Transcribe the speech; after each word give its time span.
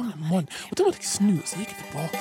kald 0.00 0.20
mann. 0.30 0.46
Og 0.70 0.76
da 0.76 0.82
måtte 0.86 1.02
jeg 1.02 1.10
snu, 1.14 1.34
og 1.36 1.46
så 1.48 1.56
gikk 1.60 1.70
jeg 1.74 1.78
tilbake. 1.84 2.18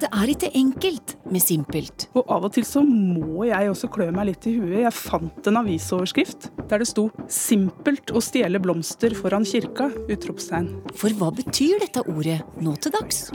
Det 0.00 0.08
er 0.08 0.30
ikke 0.32 0.48
enkelt 0.56 1.12
med 1.30 1.42
simpelt. 1.44 2.06
Og 2.16 2.24
av 2.32 2.46
og 2.48 2.54
til 2.56 2.64
så 2.66 2.80
må 2.86 3.44
jeg 3.48 3.70
også 3.70 3.90
klø 3.92 4.08
meg 4.14 4.30
litt 4.30 4.48
i 4.48 4.54
huet. 4.56 4.80
Jeg 4.82 4.96
fant 4.96 5.50
en 5.50 5.60
avisoverskrift 5.60 6.50
der 6.70 6.82
det 6.82 6.88
sto 6.88 7.10
'Simpelt 7.28 8.12
å 8.14 8.22
stjele 8.24 8.62
blomster 8.62 9.14
foran 9.14 9.44
kirka'? 9.44 9.90
utropstegn. 10.10 10.68
For 10.94 11.10
hva 11.10 11.30
betyr 11.34 11.80
dette 11.84 12.06
ordet 12.08 12.40
nå 12.60 12.76
til 12.80 12.92
dags? 12.92 13.30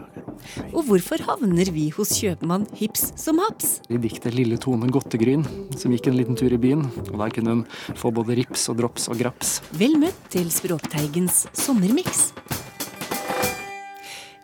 Og 0.71 0.86
hvorfor 0.88 1.21
havner 1.27 1.71
vi 1.75 1.88
hos 1.95 2.13
kjøpmann 2.20 2.67
Hips 2.77 3.11
som 3.20 3.39
haps? 3.43 3.79
I 3.89 3.99
diktet 4.02 4.35
Lille 4.38 4.59
Tone 4.61 4.89
Godtegryn, 4.91 5.45
som 5.77 5.93
gikk 5.95 6.09
en 6.12 6.20
liten 6.20 6.39
tur 6.39 6.53
i 6.53 6.62
byen. 6.62 6.85
Og 7.09 7.17
der 7.21 7.35
kunne 7.35 7.57
hun 7.57 7.66
få 7.99 8.13
både 8.16 8.38
rips 8.41 8.67
og 8.71 8.79
drops 8.81 9.09
og 9.12 9.20
graps. 9.21 9.59
Vel 9.76 9.98
møtt 10.02 10.29
til 10.34 10.52
Språkteigens 10.53 11.45
sommermiks. 11.57 12.29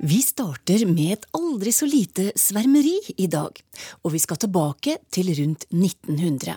Vi 0.02 0.18
starter 0.26 0.82
med 0.90 1.12
et 1.14 1.26
aldri 1.38 1.70
så 1.76 1.86
lite 1.86 2.32
svermeri 2.40 2.96
i 3.22 3.28
dag, 3.30 3.54
og 4.02 4.16
vi 4.16 4.22
skal 4.24 4.40
tilbake 4.42 4.96
til 5.14 5.30
rundt 5.38 5.68
1900. 5.70 6.56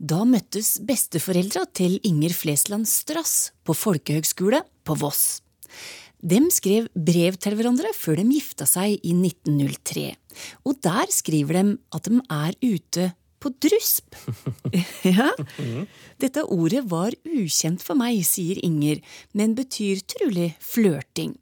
Da 0.00 0.22
møttes 0.24 0.78
besteforeldra 0.88 1.66
til 1.76 1.98
Inger 2.08 2.32
Flesland 2.32 2.88
Strass 2.88 3.50
på 3.68 3.76
folkehøgskole 3.76 4.62
på 4.88 4.96
Voss. 5.02 5.42
De 6.18 6.40
skrev 6.50 6.88
brev 6.94 7.38
til 7.38 7.54
hverandre 7.58 7.92
før 7.94 8.18
de 8.18 8.26
gifta 8.32 8.66
seg 8.66 8.98
i 8.98 9.14
1903, 9.14 10.10
og 10.66 10.78
der 10.82 11.14
skriver 11.14 11.60
de 11.60 11.78
at 11.94 12.10
de 12.10 12.20
er 12.26 12.56
ute 12.64 13.10
på 13.38 13.52
drusp. 13.62 14.16
ja. 15.06 15.30
Dette 16.18 16.42
ordet 16.42 16.82
var 16.90 17.14
ukjent 17.22 17.84
for 17.84 17.98
meg, 17.98 18.24
sier 18.26 18.58
Inger, 18.66 18.98
men 19.38 19.54
betyr 19.58 20.02
trolig 20.10 20.52
flørting. 20.58 21.36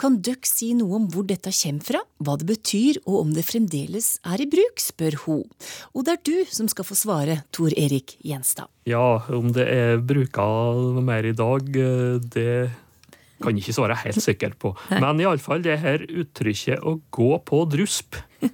Kan 0.00 0.18
døkk 0.24 0.46
si 0.48 0.72
noe 0.74 0.96
om 0.98 1.08
hvor 1.10 1.26
dette 1.28 1.52
kommer 1.54 1.86
fra, 1.86 2.00
hva 2.22 2.34
det 2.40 2.48
betyr 2.48 2.98
og 3.04 3.20
om 3.20 3.34
det 3.34 3.44
fremdeles 3.46 4.16
er 4.26 4.42
i 4.42 4.48
bruk, 4.50 4.82
spør 4.82 5.18
hun. 5.24 5.44
Og 5.94 6.06
det 6.06 6.16
er 6.16 6.22
du 6.26 6.54
som 6.54 6.70
skal 6.70 6.86
få 6.86 6.98
svare, 6.98 7.42
Tor 7.54 7.74
Erik 7.78 8.16
Gjenstad. 8.26 8.70
Ja, 8.90 9.22
om 9.30 9.52
det 9.54 9.68
er 9.70 10.02
bruka 10.02 10.46
mer 11.02 11.26
i 11.28 11.34
dag, 11.38 11.68
eh, 11.78 12.18
det 12.34 12.72
kan 13.44 13.58
ikke 13.58 13.74
svare 13.76 13.98
helt 14.04 14.22
sikkert 14.28 14.58
på. 14.62 14.74
Men 14.90 15.20
iallfall 15.22 15.64
det 15.64 15.80
her 15.82 16.04
uttrykket 16.06 16.82
'å 16.82 16.98
gå 17.10 17.32
på 17.48 17.64
drusp', 17.70 18.20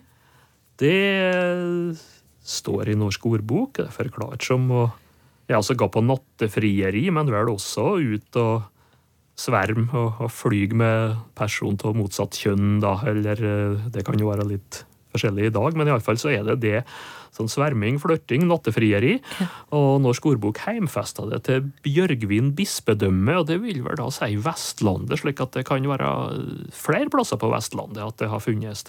det 0.82 1.98
står 2.48 2.88
i 2.88 2.96
Norsk 2.96 3.26
ordbok. 3.28 3.76
Det 3.76 3.88
er 3.88 3.94
forklart 3.94 4.44
som 4.46 4.70
å 4.72 4.82
ja, 5.48 5.56
altså 5.56 5.76
gå 5.78 5.88
på 5.88 6.04
nattefrieri, 6.04 7.08
men 7.10 7.30
vel 7.32 7.54
også 7.54 7.96
ut 7.96 8.36
og 8.36 8.66
sverme 9.38 9.86
og, 9.94 10.20
og 10.26 10.32
flyg 10.34 10.74
med 10.76 11.16
person 11.38 11.78
av 11.86 11.96
motsatt 11.96 12.36
kjønn, 12.36 12.78
da, 12.82 12.98
eller 13.08 13.40
eh, 13.40 13.88
det 13.94 14.04
kan 14.06 14.18
jo 14.18 14.32
være 14.32 14.48
litt 14.50 14.82
forskjellig 15.14 15.48
i 15.48 15.54
dag, 15.54 15.78
men 15.78 15.90
iallfall 15.90 16.20
så 16.20 16.32
er 16.34 16.44
det 16.46 16.58
det. 16.64 16.82
Sånn 17.36 17.50
sverming, 17.50 17.98
flørting, 18.02 18.46
nattefrieri. 18.48 19.18
Og 19.76 20.00
Norsk 20.02 20.30
ordbok 20.30 20.62
heimfesta 20.64 21.26
det 21.28 21.42
til 21.46 21.68
Bjørgvin 21.84 22.54
bispedømme, 22.56 23.36
og 23.40 23.48
det 23.50 23.60
vil 23.62 23.82
vel 23.84 23.98
da 24.00 24.08
si 24.14 24.32
Vestlandet, 24.42 25.20
slik 25.20 25.42
at 25.44 25.58
det 25.58 25.66
kan 25.68 25.86
være 25.86 26.10
flere 26.74 27.12
plasser 27.12 27.40
på 27.40 27.52
Vestlandet 27.52 28.04
at 28.04 28.18
det 28.22 28.32
har 28.32 28.42
funnes. 28.42 28.86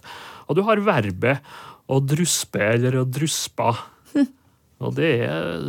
Og 0.47 0.57
du 0.57 0.63
har 0.67 0.81
verbet 0.81 1.43
å 1.89 1.99
druspe 2.03 2.61
eller 2.75 3.01
å 3.01 3.07
druspa. 3.07 3.73
Og 4.79 4.93
det, 4.95 5.11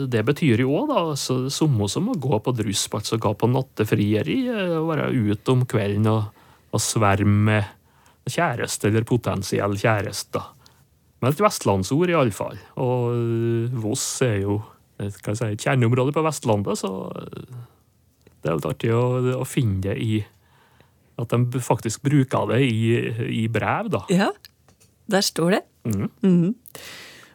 det 0.06 0.20
betyr 0.22 0.62
jo 0.62 0.74
òg, 0.78 0.90
da, 0.92 1.00
så 1.18 1.40
samme 1.50 1.88
som 1.90 2.12
å 2.12 2.14
gå 2.14 2.38
på 2.44 2.52
drusp, 2.54 2.94
altså 2.94 3.18
gå 3.18 3.32
på 3.34 3.48
nattefrieri, 3.50 4.36
eh, 4.52 4.76
være 4.86 5.08
ute 5.10 5.50
om 5.50 5.64
kvelden 5.66 6.06
og, 6.12 6.44
og 6.70 6.82
sverme 6.84 7.58
kjæreste 8.32 8.88
eller 8.90 9.04
potensiell 9.08 9.74
kjæreste. 9.80 10.42
Men 11.20 11.32
et 11.34 11.40
vestlandsord, 11.44 12.08
iallfall. 12.12 12.58
Og 12.80 13.10
øh, 13.14 13.74
Voss 13.82 14.06
er 14.24 14.38
jo 14.44 14.60
et, 15.00 15.16
hva 15.24 15.34
si, 15.36 15.50
et 15.52 15.60
kjerneområde 15.66 16.14
på 16.16 16.22
Vestlandet, 16.24 16.78
så 16.80 16.90
øh, 17.12 17.58
det 18.40 18.48
er 18.48 18.56
litt 18.56 18.68
artig 18.70 18.92
å, 18.96 19.02
å 19.42 19.44
finne 19.48 19.82
det 19.84 19.98
i 20.00 20.22
At 21.20 21.28
de 21.34 21.60
faktisk 21.60 22.00
bruker 22.06 22.46
det 22.48 22.62
i, 22.64 22.94
i 23.42 23.48
brev, 23.52 23.90
da. 23.92 24.00
Ja, 24.08 24.30
der 25.12 25.20
står 25.26 25.58
det. 25.58 25.62
Mm. 25.84 26.06
Mm. 26.24 26.54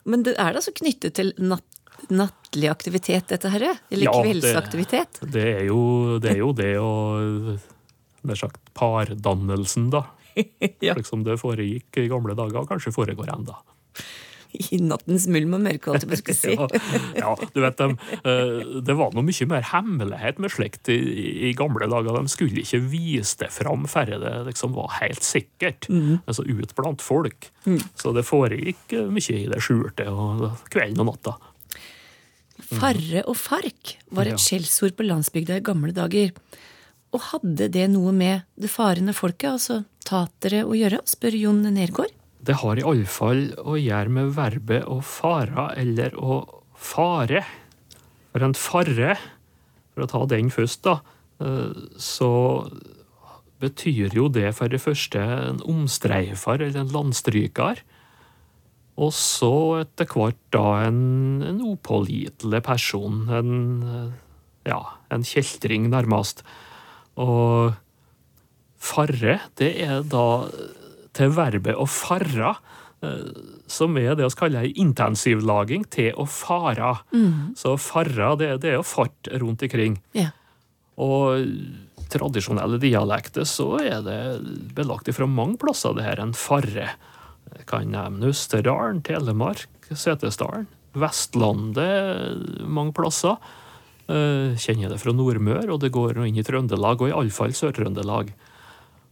Men 0.10 0.24
det 0.26 0.34
er 0.42 0.54
da 0.58 0.62
så 0.66 0.74
knyttet 0.74 1.14
til 1.20 1.30
natt, 1.38 1.66
nattlig 2.10 2.70
aktivitet, 2.72 3.28
dette 3.30 3.50
her? 3.54 3.68
Eller 3.92 4.08
Ja, 4.10 4.16
det- 4.42 4.56
Det 5.22 5.46
er 5.60 5.64
jo 5.70 6.18
det, 6.22 6.32
er 6.34 6.42
jo 6.42 6.52
det 6.58 6.72
og 6.82 7.60
nær 8.26 8.36
sagt 8.42 8.58
pardannelsen, 8.74 9.92
da. 9.94 10.02
Ja. 10.86 10.94
Slik 10.98 11.08
som 11.08 11.24
det 11.26 11.40
foregikk 11.42 11.98
i 12.04 12.10
gamle 12.12 12.36
dager, 12.38 12.62
og 12.64 12.70
kanskje 12.70 12.92
foregår 12.96 13.30
enda. 13.36 13.56
I 14.72 14.78
nattens 14.80 15.26
mulm 15.28 15.52
og 15.58 15.64
mørke, 15.66 15.90
holdt 15.92 16.06
jeg 16.06 16.22
på 16.24 16.32
å 16.32 16.36
si. 16.40 16.54
Ja, 17.20 17.32
du 17.52 17.58
vet, 17.60 17.82
de, 17.82 18.18
eh, 18.22 18.76
det 18.88 18.96
var 18.96 19.12
noe 19.12 19.26
mye 19.28 19.48
mer 19.52 19.66
hemmelighet 19.68 20.40
med 20.40 20.54
slikt 20.54 20.88
i, 20.94 20.96
i 21.50 21.52
gamle 21.60 21.90
dager. 21.92 22.16
De 22.24 22.32
skulle 22.32 22.62
ikke 22.64 22.80
vise 22.88 23.36
det 23.42 23.50
fram 23.52 23.84
før 23.92 24.14
det 24.22 24.32
liksom 24.48 24.72
var 24.78 24.94
helt 25.02 25.24
sikkert. 25.28 25.90
Altså 26.24 26.46
ut 26.48 26.72
blant 26.78 27.04
folk. 27.04 27.50
Så 28.00 28.14
det 28.16 28.24
foregikk 28.30 28.96
eh, 28.96 29.10
mye 29.12 29.42
i 29.42 29.50
det 29.52 29.60
skjulte 29.66 30.08
og 30.14 30.48
kvelden 30.72 31.04
og 31.04 31.12
natta. 31.12 31.36
Farre 32.66 33.26
og 33.28 33.36
fark 33.38 33.98
var 34.16 34.30
et 34.30 34.38
Ja. 34.38 34.42
skjellsord 34.42 34.96
på 34.96 35.04
landsbygda 35.06 35.58
i 35.60 35.66
gamle 35.68 35.92
dager. 35.94 36.32
Og 37.16 37.24
hadde 37.32 37.70
det 37.72 37.86
noe 37.94 38.12
med 38.12 38.44
det 38.60 38.68
farende 38.68 39.16
folket, 39.16 39.56
altså 39.56 39.84
tatere, 40.04 40.66
å 40.68 40.76
gjøre, 40.76 41.00
spør 41.08 41.38
Jon 41.40 41.64
Nergård. 41.72 42.12
Det 42.46 42.58
har 42.60 42.82
iallfall 42.82 43.48
å 43.64 43.78
gjøre 43.80 44.12
med 44.18 44.34
verbet 44.36 44.84
å 44.92 45.00
fara 45.00 45.70
eller 45.80 46.14
å 46.20 46.42
fare. 46.76 47.46
For 48.34 48.44
en 48.46 48.58
farre, 48.60 49.16
for 49.96 50.04
å 50.04 50.10
ta 50.12 50.22
den 50.30 50.52
først, 50.54 50.84
da, 50.84 51.00
eh, 51.40 51.72
så 51.96 52.68
betyr 53.64 54.14
jo 54.14 54.28
det 54.28 54.52
for 54.60 54.68
det 54.68 54.84
første 54.84 55.24
en 55.24 55.64
omstreifer 55.64 56.60
eller 56.60 56.84
en 56.84 56.94
landstryker. 56.94 57.80
Og 59.00 59.16
så 59.16 59.56
etter 59.82 60.12
hvert 60.12 60.40
da 60.52 60.68
en, 60.86 61.42
en 61.48 61.64
upålitelig 61.64 62.62
person. 62.68 63.24
En, 63.32 63.52
eh, 63.88 64.14
ja, 64.70 64.84
en 65.10 65.24
kjeltring, 65.24 65.90
nærmest. 65.96 66.44
Og 67.22 67.76
farre, 68.86 69.40
det 69.60 69.72
er 69.86 70.06
da 70.08 70.26
til 71.16 71.32
verbet 71.36 71.80
å 71.80 71.88
farra, 71.90 72.56
eh, 73.06 73.32
som 73.72 73.98
er 73.98 74.18
det 74.18 74.28
vi 74.28 74.40
kaller 74.40 74.70
intensivlaging 74.76 75.88
til 75.94 76.12
å 76.20 76.28
fara. 76.30 76.98
Så 77.58 77.78
farra, 77.82 78.36
det, 78.40 78.52
det 78.66 78.76
er 78.76 78.82
å 78.84 78.88
fart 78.88 79.32
rundt 79.32 79.64
omkring. 79.66 80.00
Yeah. 80.14 80.36
Og 81.02 81.48
tradisjonelle 82.12 82.80
dialekter 82.80 83.48
så 83.50 83.76
er 83.82 84.04
det 84.06 84.20
belagt 84.78 85.10
fra 85.16 85.28
mange 85.28 85.60
plasser, 85.62 85.96
det 85.98 86.06
her 86.06 86.22
en 86.22 86.36
farre. 86.38 86.94
Jeg 87.56 87.68
kan 87.70 87.90
nevne 87.92 88.32
Østerdalen, 88.32 89.02
Telemark, 89.06 89.68
Setesdalen, 89.92 90.68
Vestlandet 90.96 92.64
mange 92.64 92.96
plasser. 92.96 93.40
Eh, 94.06 94.54
Kjenner 94.62 94.92
det 94.94 95.00
fra 95.02 95.14
Nordmør, 95.16 95.72
og 95.74 95.82
det 95.82 95.94
går 95.96 96.20
inn 96.28 96.38
i 96.38 96.46
Trøndelag, 96.46 97.02
og 97.02 97.10
iallfall 97.10 97.56
Sør-Trøndelag. 97.58 98.32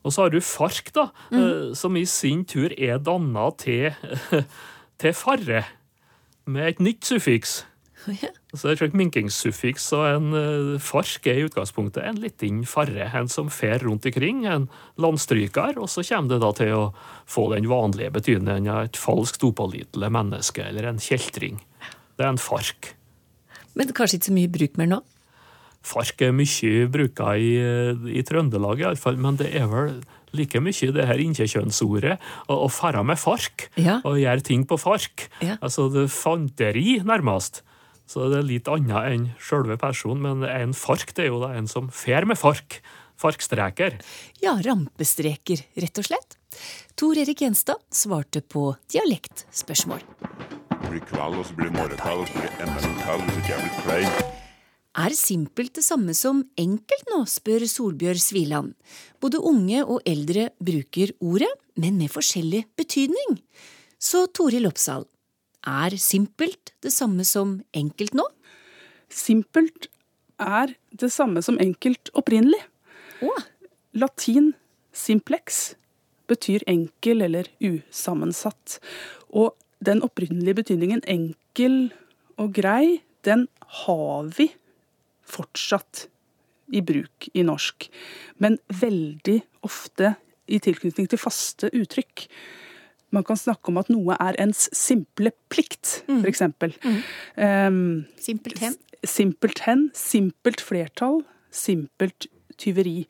Og 0.04 0.14
så 0.14 0.26
har 0.26 0.34
du 0.34 0.42
Fark, 0.44 0.92
da, 0.94 1.10
eh, 1.34 1.74
som 1.78 1.98
i 1.98 2.06
sin 2.06 2.44
tur 2.46 2.74
er 2.78 3.00
danna 3.02 3.50
til, 3.58 3.94
til 5.02 5.16
farre, 5.18 5.64
med 6.46 6.74
et 6.74 6.84
nytt 6.84 7.08
suffiks. 7.08 7.64
Ja. 8.20 8.34
Så 8.54 8.68
det 8.68 8.82
er 8.82 8.90
et 8.90 8.98
minkingsuffiks, 9.00 9.86
og 9.96 10.04
en 10.06 10.34
eh, 10.38 10.82
fark 10.84 11.26
er 11.32 11.40
i 11.40 11.46
utgangspunktet 11.48 12.04
en 12.04 12.20
liten 12.22 12.64
farre, 12.68 13.08
en 13.16 13.32
som 13.32 13.50
fer 13.54 13.80
rundt 13.86 14.06
omkring, 14.10 14.44
en 14.46 14.68
landstryker, 15.00 15.80
og 15.80 15.90
så 15.90 16.04
kommer 16.06 16.36
det 16.36 16.42
da 16.44 16.52
til 16.60 16.74
å 16.76 16.84
få 17.26 17.48
den 17.56 17.70
vanlige 17.72 18.12
betydningen 18.14 18.70
av 18.70 18.90
et 18.90 19.00
falskt 19.00 19.46
upålitelig 19.48 20.12
menneske, 20.14 20.68
eller 20.68 20.92
en 20.92 21.02
kjeltring. 21.02 21.64
Det 22.14 22.28
er 22.28 22.36
en 22.36 22.42
fark. 22.42 22.94
Men 23.76 23.90
kanskje 23.96 24.20
ikke 24.20 24.30
så 24.32 24.36
mye 24.38 24.52
bruk 24.54 24.78
mer 24.82 24.90
nå? 24.92 25.02
Fark 25.84 26.22
er 26.24 26.32
mye 26.32 26.86
bruka 26.88 27.34
i, 27.36 27.50
i 28.16 28.22
Trøndelag, 28.24 28.80
iallfall, 28.86 29.18
men 29.20 29.36
det 29.42 29.50
er 29.60 29.66
vel 29.68 29.98
like 30.34 30.62
mye 30.64 30.92
det 30.96 31.06
her 31.10 31.20
innkjønnsordet. 31.22 32.16
å, 32.48 32.56
å 32.66 32.70
fara 32.72 33.04
med 33.04 33.20
fark, 33.20 33.68
Ja. 33.76 34.00
og 34.08 34.16
gjøre 34.22 34.42
ting 34.48 34.64
på 34.66 34.78
fark. 34.80 35.28
Ja. 35.44 35.58
Altså 35.62 35.90
det 35.92 36.06
er 36.08 36.14
fanteri, 36.16 37.02
nærmest. 37.04 37.62
Så 38.08 38.30
det 38.32 38.40
er 38.40 38.48
litt 38.48 38.68
annet 38.72 39.12
enn 39.12 39.28
sjølve 39.40 39.78
personen, 39.80 40.22
men 40.24 40.48
en 40.50 40.74
fark 40.74 41.14
det 41.16 41.26
er 41.28 41.32
jo 41.34 41.40
da 41.44 41.54
en 41.58 41.68
som 41.68 41.90
fer 41.92 42.26
med 42.26 42.38
fark. 42.40 42.80
Farkstreker. 43.24 44.00
Ja, 44.42 44.56
rampestreker, 44.66 45.62
rett 45.80 46.00
og 46.02 46.08
slett. 46.10 46.36
Tor 47.00 47.16
Erik 47.22 47.40
Gjenstad 47.46 47.80
svarte 47.94 48.42
på 48.42 48.74
dialektspørsmål. 48.92 50.02
Blir 50.94 51.06
kveld, 51.10 51.40
og 51.42 51.48
så 51.48 51.58
blir 51.58 51.70
det 51.72 51.78
morgenkveld, 51.78 52.22
og 52.22 52.30
så 52.30 52.38
blir 52.38 52.50
det 52.50 52.66
enda 52.66 52.82
en 52.86 52.98
kveld 53.02 53.24
hvis 53.28 53.38
ikke 53.42 53.54
jeg 53.54 53.64
blir 53.64 53.78
klein. 53.86 54.42
Er 55.04 55.16
simpelt 55.18 55.74
det 55.74 55.84
samme 55.88 56.14
som 56.14 56.44
enkelt 56.62 57.08
nå, 57.10 57.24
spør 57.30 57.66
Solbjørg 57.66 58.22
Sviland. 58.22 58.76
Både 59.24 59.42
unge 59.42 59.82
og 59.82 60.04
eldre 60.06 60.52
bruker 60.62 61.16
ordet, 61.18 61.50
men 61.82 61.98
med 61.98 62.14
forskjellig 62.14 62.68
betydning. 62.78 63.40
Så 63.98 64.28
Toril 64.38 64.70
Oppsal, 64.70 65.08
er 65.66 65.96
simpelt 65.98 66.74
det 66.84 66.92
samme 66.94 67.26
som 67.26 67.62
enkelt 67.74 68.14
nå? 68.20 68.28
Simpelt 69.10 69.88
er 70.38 70.76
det 70.92 71.10
samme 71.14 71.42
som 71.42 71.58
enkelt 71.64 72.12
opprinnelig. 72.14 72.60
Å, 73.24 73.32
Latin 73.98 74.52
simplex 74.94 75.74
betyr 76.30 76.68
enkel 76.70 77.24
eller 77.26 77.50
usammensatt. 77.64 78.78
Og 79.34 79.56
den 79.86 80.04
opprinnelige 80.06 80.62
betydningen 80.62 81.04
enkel 81.10 81.94
og 82.42 82.54
grei, 82.56 83.02
den 83.26 83.48
har 83.84 84.30
vi 84.38 84.50
fortsatt 85.24 86.08
i 86.74 86.82
bruk 86.86 87.30
i 87.34 87.44
norsk. 87.46 87.88
Men 88.42 88.58
veldig 88.68 89.40
ofte 89.66 90.16
i 90.52 90.60
tilknytning 90.64 91.08
til 91.12 91.22
faste 91.22 91.70
uttrykk. 91.72 92.28
Man 93.14 93.26
kan 93.28 93.38
snakke 93.38 93.70
om 93.70 93.80
at 93.82 93.92
noe 93.94 94.18
er 94.18 94.38
ens 94.42 94.66
simple 94.76 95.32
plikt, 95.54 96.02
for 96.08 96.30
eksempel. 96.30 96.74
Um, 97.38 98.06
simpelthen. 98.18 98.78
Simpelthen, 99.04 99.90
simpelt 99.98 100.64
flertall, 100.64 101.22
simpelt 101.52 102.30
tyveri. 102.58 103.04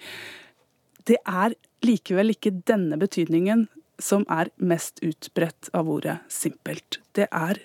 Det 1.08 1.20
er 1.22 1.54
likevel 1.86 2.34
ikke 2.34 2.56
denne 2.66 2.98
betydningen 3.00 3.68
som 4.02 4.26
er 4.32 4.50
mest 4.58 5.00
utbredt 5.06 5.70
av 5.74 5.90
ordet 5.90 6.18
simpelt. 6.32 7.00
Det 7.14 7.28
er 7.30 7.60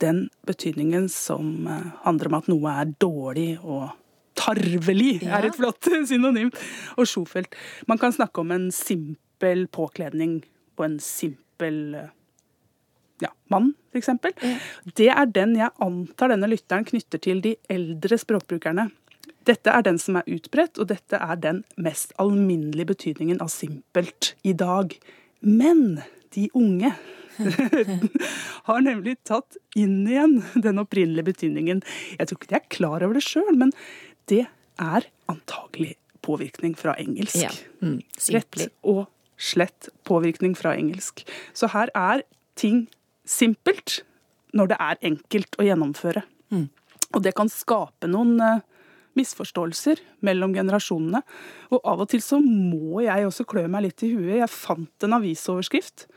den 0.00 0.28
betydningen 0.48 1.08
som 1.12 1.66
eh, 1.68 1.88
handler 2.04 2.30
om 2.30 2.38
at 2.40 2.52
noe 2.52 2.76
er 2.82 2.94
dårlig 3.02 3.50
og 3.60 3.90
tarvelig, 4.40 5.20
er 5.26 5.48
et 5.48 5.58
flott 5.58 5.90
synonym, 6.10 6.52
og 6.96 7.08
sjofelt. 7.08 7.56
Man 7.90 8.00
kan 8.00 8.14
snakke 8.16 8.42
om 8.42 8.54
en 8.54 8.70
simpel 8.74 9.66
påkledning 9.72 10.40
og 10.78 10.86
en 10.86 10.96
simpel 11.04 11.82
ja, 13.20 13.28
mann, 13.52 13.74
eksempel. 13.96 14.32
Det 14.96 15.10
er 15.12 15.28
den 15.28 15.58
jeg 15.58 15.74
antar 15.84 16.32
denne 16.32 16.48
lytteren 16.48 16.86
knytter 16.88 17.20
til 17.22 17.42
de 17.44 17.54
eldre 17.72 18.18
språkbrukerne. 18.20 18.88
Dette 19.48 19.72
er 19.72 19.84
den 19.84 19.98
som 20.00 20.18
er 20.20 20.28
utbredt, 20.28 20.78
og 20.78 20.90
dette 20.90 21.16
er 21.20 21.38
den 21.40 21.62
mest 21.80 22.12
alminnelige 22.20 22.92
betydningen 22.92 23.40
av 23.40 23.50
simpelt 23.52 24.34
i 24.44 24.52
dag. 24.56 24.92
Men 25.40 26.00
de 26.34 26.48
unge 26.54 26.92
har 28.68 28.82
nemlig 28.84 29.16
tatt 29.24 29.56
inn 29.78 30.02
igjen 30.08 30.40
den 30.54 30.80
opprinnelige 30.82 31.30
betydningen. 31.30 31.80
Jeg 32.18 32.28
tror 32.28 32.40
ikke 32.40 32.50
de 32.52 32.58
er 32.58 32.68
klar 32.76 33.06
over 33.06 33.16
det 33.16 33.24
sjøl, 33.24 33.54
men 33.56 33.72
det 34.30 34.44
er 34.80 35.08
antagelig 35.30 35.94
påvirkning 36.24 36.76
fra 36.76 36.94
engelsk. 37.00 37.40
Ja, 37.40 37.52
mm, 37.80 38.00
Rett 38.36 38.66
og 38.84 39.06
slett 39.40 39.88
påvirkning 40.04 40.52
fra 40.58 40.74
engelsk. 40.76 41.24
Så 41.56 41.70
her 41.72 41.92
er 41.96 42.24
ting 42.60 42.84
simpelt 43.24 44.02
når 44.52 44.72
det 44.72 44.78
er 44.82 45.00
enkelt 45.12 45.56
å 45.56 45.64
gjennomføre. 45.64 46.24
Og 47.14 47.24
det 47.24 47.32
kan 47.38 47.50
skape 47.50 48.10
noen 48.10 48.36
eh, 48.44 48.62
misforståelser 49.20 50.02
mellom 50.26 50.56
generasjonene. 50.56 51.22
Og 51.70 51.86
av 51.86 52.02
og 52.02 52.10
til 52.10 52.24
så 52.24 52.40
må 52.42 53.04
jeg 53.06 53.28
også 53.28 53.46
klø 53.48 53.68
meg 53.70 53.86
litt 53.86 54.04
i 54.08 54.12
huet. 54.16 54.40
Jeg 54.40 54.52
fant 54.52 55.06
en 55.06 55.18
avisoverskrift 55.20 56.08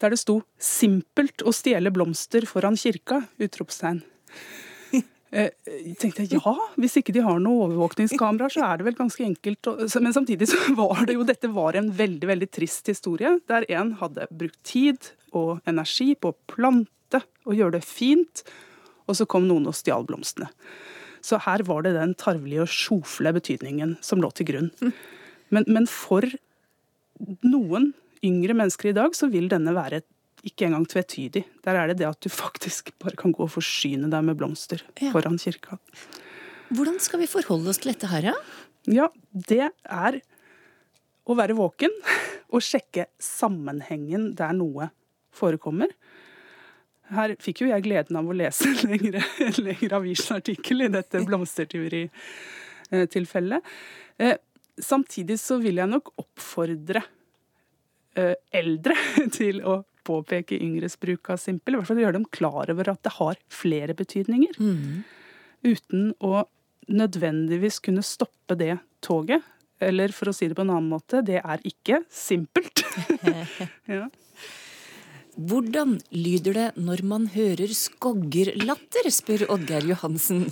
der 0.00 0.12
det 0.12 0.20
sto 0.20 0.42
'Simpelt 0.60 1.44
å 1.44 1.52
stjele 1.54 1.92
blomster 1.92 2.46
foran 2.46 2.76
kirka'? 2.76 3.26
utropstegn. 3.40 4.02
Eh, 5.32 5.50
Jeg 5.66 5.96
tenkte 5.98 6.22
ja, 6.30 6.52
hvis 6.78 6.94
ikke 6.96 7.12
de 7.12 7.20
har 7.20 7.40
noe 7.42 7.66
overvåkningskameraer, 7.66 8.52
så 8.54 8.62
er 8.62 8.78
det 8.78 8.84
vel 8.86 8.94
ganske 8.94 9.24
enkelt. 9.26 9.66
Men 10.00 10.14
samtidig 10.14 10.46
så 10.48 10.56
var 10.78 11.04
det 11.04 11.16
jo 11.16 11.26
dette 11.26 11.50
var 11.52 11.74
en 11.74 11.90
veldig 11.90 12.28
veldig 12.30 12.48
trist 12.54 12.86
historie, 12.86 13.40
der 13.50 13.66
en 13.68 13.96
hadde 13.98 14.28
brukt 14.30 14.62
tid 14.62 15.10
og 15.34 15.60
energi 15.66 16.14
på 16.14 16.30
å 16.30 16.38
plante 16.46 17.20
og 17.44 17.58
gjøre 17.58 17.72
det 17.72 17.84
fint, 17.84 18.44
og 19.10 19.18
så 19.18 19.26
kom 19.26 19.48
noen 19.50 19.66
og 19.66 19.74
stjal 19.74 20.06
blomstene. 20.06 20.46
Så 21.26 21.40
her 21.42 21.64
var 21.66 21.82
det 21.82 21.96
den 21.96 22.14
tarvelige 22.18 22.62
og 22.66 22.70
sjofle 22.70 23.32
betydningen 23.34 23.96
som 24.04 24.22
lå 24.22 24.30
til 24.36 24.46
grunn. 24.52 24.68
Men, 25.50 25.66
men 25.66 25.88
for 25.90 26.26
noen 27.46 27.90
yngre 28.26 28.54
mennesker 28.56 28.92
i 28.92 28.96
dag 28.96 29.16
så 29.18 29.28
vil 29.32 29.48
denne 29.50 29.74
være 29.76 30.04
ikke 30.46 30.68
engang 30.68 30.84
tvetydig. 30.86 31.42
Der 31.66 31.78
er 31.80 31.90
det 31.90 31.98
det 31.98 32.06
at 32.06 32.20
du 32.22 32.30
faktisk 32.30 32.92
bare 33.02 33.18
kan 33.18 33.34
gå 33.34 33.42
og 33.46 33.50
forsyne 33.56 34.10
deg 34.12 34.28
med 34.28 34.38
blomster 34.38 34.84
Ja. 35.00 35.10
foran 35.14 35.38
kirka. 35.42 35.80
Hvordan 36.70 37.00
skal 37.02 37.22
vi 37.22 37.28
forholde 37.30 37.70
oss 37.70 37.80
til 37.82 37.92
dette 37.92 38.10
her, 38.10 38.30
da? 38.30 38.34
Ja, 38.86 39.08
det 39.32 39.72
er 39.84 40.20
å 41.26 41.34
være 41.34 41.56
våken 41.58 41.90
og 42.54 42.62
sjekke 42.62 43.08
sammenhengen 43.22 44.34
der 44.38 44.54
noe 44.54 44.90
forekommer. 45.34 45.90
Her 47.14 47.36
fikk 47.42 47.60
jo 47.62 47.68
jeg 47.70 47.84
gleden 47.86 48.16
av 48.18 48.24
å 48.26 48.34
lese 48.34 48.66
en 48.72 48.80
lengre, 48.90 49.20
en 49.44 49.58
lengre 49.62 49.94
avisartikkel 50.00 50.78
i 50.86 50.88
dette 50.90 51.20
blomstertyveritilfellet. 51.28 53.60
Eh, 54.18 54.36
Samtidig 54.76 55.38
så 55.40 55.56
vil 55.62 55.76
jeg 55.80 55.88
nok 55.88 56.10
oppfordre 56.20 57.00
eh, 58.18 58.34
eldre 58.52 58.92
til 59.38 59.62
å 59.64 59.84
påpeke 60.06 60.58
yngres 60.60 60.98
bruk 61.00 61.30
av 61.32 61.38
simpel. 61.40 61.74
I 61.74 61.78
hvert 61.80 61.88
fall 61.88 62.02
gjøre 62.02 62.18
dem 62.18 62.26
klar 62.28 62.68
over 62.70 62.88
at 62.92 63.00
det 63.06 63.12
har 63.16 63.34
flere 63.48 63.94
betydninger. 63.96 64.52
Uten 65.66 66.12
å 66.20 66.44
nødvendigvis 66.92 67.80
kunne 67.82 68.02
stoppe 68.06 68.54
det 68.60 68.76
toget. 69.02 69.42
Eller 69.80 70.08
for 70.14 70.28
å 70.30 70.32
si 70.36 70.46
det 70.48 70.54
på 70.56 70.62
en 70.66 70.70
annen 70.76 70.90
måte, 70.92 71.22
det 71.26 71.40
er 71.40 71.58
ikke 71.66 72.02
simpelt. 72.12 72.84
ja. 73.96 74.06
Hvordan 75.36 75.98
lyder 76.16 76.54
det 76.56 76.66
når 76.80 77.02
man 77.04 77.26
hører 77.34 77.68
skoggerlatter, 77.76 79.08
spør 79.12 79.44
Oddgeir 79.52 79.84
Johansen. 79.90 80.46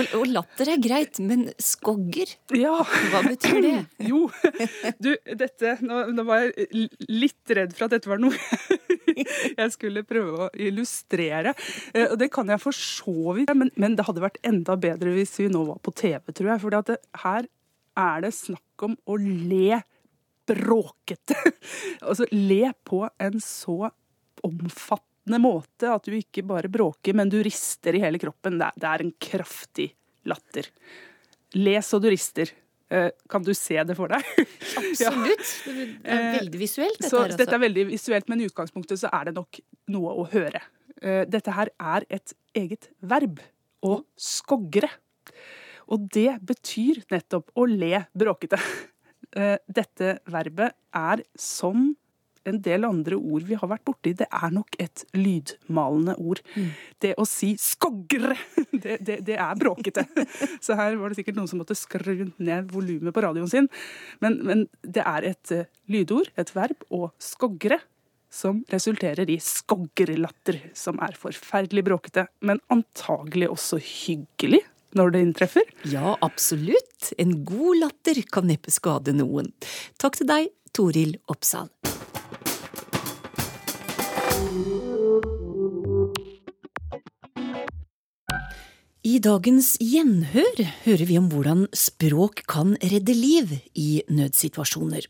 Og, 0.00 0.06
og 0.16 0.24
latter 0.32 0.70
er 0.72 0.80
greit, 0.80 1.20
men 1.20 1.46
skogger? 1.60 2.32
ja. 2.56 2.78
Hva 3.12 3.20
betyr 3.26 3.60
det? 3.64 3.74
Jo, 4.10 4.22
du, 5.02 5.10
dette 5.36 5.74
nå, 5.84 6.06
nå 6.16 6.24
var 6.28 6.46
jeg 6.46 6.88
litt 7.10 7.52
redd 7.56 7.76
for 7.76 7.86
at 7.88 7.94
dette 7.98 8.08
var 8.10 8.22
noe 8.22 8.32
jeg 9.60 9.74
skulle 9.74 10.04
prøve 10.08 10.46
å 10.46 10.50
illustrere. 10.56 11.52
Eh, 11.92 12.08
Og 12.08 12.16
det 12.20 12.30
kan 12.32 12.48
jeg 12.48 12.62
for 12.62 12.76
så 12.76 13.36
vidt, 13.36 13.52
men, 13.56 13.70
men 13.76 13.96
det 13.98 14.08
hadde 14.08 14.24
vært 14.24 14.40
enda 14.46 14.76
bedre 14.80 15.12
hvis 15.18 15.36
vi 15.42 15.50
nå 15.52 15.66
var 15.68 15.80
på 15.84 15.92
TV, 16.00 16.32
tror 16.32 16.54
jeg. 16.54 16.62
For 16.64 16.96
her 17.26 17.48
er 18.00 18.24
det 18.24 18.32
snakk 18.36 18.86
om 18.88 18.96
å 19.04 19.20
le 19.20 19.82
bråkete. 20.50 21.36
Altså 22.00 22.24
le 22.32 22.70
på 22.88 23.02
en 23.20 23.36
så 23.44 23.90
omfattende 24.46 25.38
måte 25.42 25.90
at 25.92 26.06
du 26.08 26.14
ikke 26.16 26.42
bare 26.48 26.70
bråker, 26.72 27.14
men 27.18 27.28
du 27.32 27.38
rister 27.44 27.94
i 27.96 28.02
hele 28.02 28.18
kroppen. 28.22 28.58
Det 28.60 28.66
er, 28.70 28.80
det 28.82 28.88
er 28.94 29.04
en 29.06 29.12
kraftig 29.20 29.88
latter. 30.28 30.68
Les 31.58 31.92
og 31.96 32.02
du 32.04 32.10
rister. 32.12 32.50
Eh, 32.90 33.10
Kan 33.30 33.44
du 33.46 33.52
se 33.54 33.78
det 33.86 33.94
for 33.98 34.10
deg? 34.10 34.26
Absolutt. 34.80 35.52
Det 35.66 36.10
er 36.10 36.32
veldig 36.40 36.58
visuelt, 36.60 36.98
dette 36.98 37.10
Så 37.12 37.20
her. 37.22 37.30
dette 37.34 37.46
Altså. 37.46 37.58
er 37.58 37.64
veldig 37.66 37.84
visuelt, 37.92 38.28
men 38.32 38.40
i 38.42 38.48
utgangspunktet 38.50 38.98
så 39.04 39.10
er 39.14 39.30
det 39.30 39.36
nok 39.38 39.60
noe 39.94 40.16
å 40.22 40.26
høre. 40.32 40.62
Eh, 41.00 41.22
Dette 41.30 41.54
her 41.56 41.70
er 41.80 42.04
et 42.10 42.34
eget 42.58 42.90
verb. 43.00 43.38
Å 43.86 44.00
skogre. 44.20 44.90
Og 45.90 46.02
det 46.12 46.34
betyr 46.46 47.00
nettopp 47.10 47.48
å 47.58 47.66
le 47.70 48.06
bråkete. 48.14 48.58
Eh, 49.30 49.60
Dette 49.70 50.16
verbet 50.26 50.72
er 50.98 51.20
som 51.38 51.92
en 52.48 52.60
del 52.64 52.86
andre 52.88 53.18
ord 53.18 53.44
vi 53.48 53.58
har 53.58 53.70
vært 53.70 53.84
borti, 53.88 54.14
det 54.16 54.28
er 54.30 54.54
nok 54.54 54.78
et 54.82 55.04
lydmalende 55.16 56.16
ord. 56.20 56.40
Det 57.02 57.14
å 57.20 57.26
si 57.28 57.52
'skogre', 57.60 58.38
det, 58.84 58.98
det, 59.04 59.20
det 59.26 59.36
er 59.36 59.60
bråkete. 59.60 60.06
Så 60.64 60.78
her 60.78 60.96
var 61.00 61.10
det 61.10 61.20
sikkert 61.20 61.38
noen 61.38 61.50
som 61.50 61.60
måtte 61.60 61.78
skru 61.78 62.30
ned 62.38 62.72
volumet 62.72 63.14
på 63.14 63.24
radioen 63.24 63.50
sin. 63.50 63.70
Men, 64.24 64.40
men 64.46 64.66
det 64.82 65.04
er 65.06 65.30
et 65.34 65.54
eh, 65.54 65.70
lydord, 65.90 66.32
et 66.40 66.52
verb, 66.56 66.84
og 66.90 67.10
skogre, 67.22 67.80
som 68.30 68.62
resulterer 68.70 69.30
i 69.30 69.40
skoggerlatter, 69.42 70.60
som 70.78 71.00
er 71.02 71.18
forferdelig 71.18 71.82
bråkete, 71.88 72.28
men 72.46 72.62
antagelig 72.70 73.50
også 73.50 73.80
hyggelig 73.82 74.62
når 74.98 75.14
det 75.14 75.22
inntreffer. 75.26 75.66
Ja, 75.90 76.16
absolutt. 76.20 77.12
En 77.18 77.40
god 77.44 77.82
latter 77.82 78.22
kan 78.30 78.48
neppe 78.50 78.74
skade 78.74 79.14
noen. 79.18 79.52
Takk 80.00 80.20
til 80.20 80.30
deg, 80.30 80.52
Toril 80.74 81.16
Oppsal. 81.30 81.70
I 89.00 89.14
dagens 89.24 89.78
Gjenhør 89.80 90.58
hører 90.84 91.06
vi 91.08 91.14
om 91.16 91.30
hvordan 91.32 91.62
språk 91.72 92.42
kan 92.50 92.74
redde 92.84 93.14
liv 93.16 93.54
i 93.72 94.02
nødsituasjoner. 94.12 95.06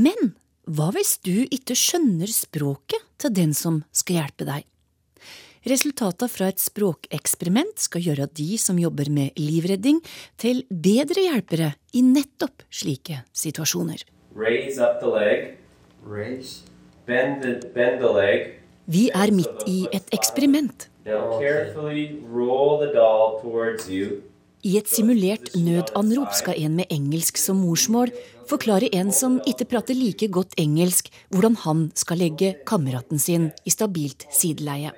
Men 0.00 0.32
hva 0.64 0.86
hvis 0.96 1.18
du 1.20 1.44
ikke 1.44 1.76
skjønner 1.76 2.32
språket 2.32 3.04
til 3.20 3.34
den 3.36 3.52
som 3.52 3.82
skal 3.92 4.22
hjelpe 4.22 4.48
deg? 4.48 4.64
Resultatene 5.68 6.32
fra 6.32 6.48
et 6.48 6.62
språkeksperiment 6.62 7.76
skal 7.84 8.08
gjøre 8.08 8.30
de 8.32 8.56
som 8.56 8.80
jobber 8.80 9.12
med 9.12 9.36
livredding, 9.36 10.00
til 10.40 10.64
bedre 10.72 11.28
hjelpere 11.28 11.74
i 11.92 12.00
nettopp 12.00 12.64
slike 12.72 13.26
situasjoner. 13.36 14.08
Raise 14.32 14.80
up 14.80 15.02
the 15.04 15.12
leg. 15.12 15.58
Raise. 16.00 16.62
Bend 17.04 17.44
the, 17.44 17.58
bend 17.76 18.00
the 18.00 18.08
leg. 18.08 18.54
Vi 18.88 19.10
er 19.12 19.36
midt 19.36 19.68
i 19.68 19.82
et 19.92 20.16
eksperiment. 20.16 20.88
Now 21.08 21.38
carefully 21.40 22.20
roll 22.28 22.78
the 22.84 22.92
doll 22.92 23.40
towards 23.40 23.88
you. 23.88 24.20
I 24.60 24.74
et 24.76 24.90
simulert 24.92 25.54
nødanrop 25.56 26.34
skal 26.36 26.58
en 26.60 26.74
med 26.76 26.90
engelsk 26.92 27.38
som 27.40 27.62
morsmål 27.64 28.12
forklare 28.50 28.90
en 28.92 29.08
som 29.14 29.38
ikke 29.48 29.70
prater 29.70 29.96
like 29.96 30.28
godt 30.28 30.52
engelsk, 30.60 31.08
hvordan 31.32 31.56
han 31.64 31.84
skal 31.96 32.20
legge 32.20 32.56
kameraten 32.68 33.22
sin 33.22 33.48
i 33.64 33.72
stabilt 33.72 34.26
sideleie. 34.34 34.92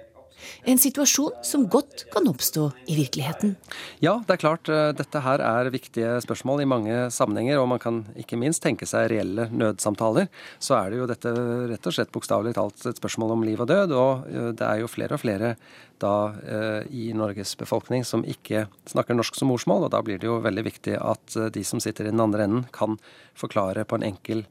En 0.68 0.78
situasjon 0.80 1.40
som 1.46 1.66
godt 1.70 2.06
kan 2.12 2.26
oppstå 2.30 2.66
i 2.88 2.96
virkeligheten. 2.98 3.56
Ja, 4.00 4.18
det 4.26 4.36
er 4.36 4.42
klart. 4.42 4.68
eh, 4.68 4.92
Dette 4.96 5.20
her 5.24 5.40
er 5.44 5.70
viktige 5.70 6.20
spørsmål 6.24 6.62
i 6.62 6.68
mange 6.68 7.10
sammenhenger, 7.10 7.58
og 7.60 7.68
man 7.68 7.78
kan 7.82 8.02
ikke 8.16 8.38
minst 8.40 8.62
tenke 8.62 8.86
seg 8.88 9.10
reelle 9.12 9.48
nødsamtaler. 9.50 10.28
Så 10.58 10.76
er 10.78 10.90
det 10.90 10.98
jo 11.00 11.06
dette 11.10 11.34
rett 11.70 11.86
og 11.86 11.96
slett 11.96 12.12
bokstavelig 12.12 12.54
talt 12.54 12.86
et 12.86 13.00
spørsmål 13.00 13.36
om 13.36 13.44
liv 13.46 13.60
og 13.60 13.68
død, 13.70 13.92
og 13.92 14.26
eh, 14.30 14.50
det 14.52 14.66
er 14.66 14.82
jo 14.82 14.90
flere 14.90 15.16
og 15.16 15.22
flere 15.24 15.54
da 16.00 16.32
eh, 16.40 16.82
i 16.96 17.10
Norges 17.12 17.54
befolkning 17.60 18.04
som 18.08 18.24
ikke 18.24 18.66
snakker 18.88 19.14
norsk 19.14 19.36
som 19.36 19.52
morsmål, 19.52 19.84
og 19.86 19.94
da 19.94 20.00
blir 20.02 20.18
det 20.18 20.30
jo 20.30 20.40
veldig 20.40 20.64
viktig 20.64 20.96
at 20.96 21.36
de 21.52 21.64
som 21.64 21.80
sitter 21.80 22.08
i 22.08 22.14
den 22.14 22.20
andre 22.24 22.48
enden, 22.48 22.64
kan 22.72 22.96
forklare 23.36 23.84
på 23.84 24.00
en 24.00 24.08
enkel 24.14 24.46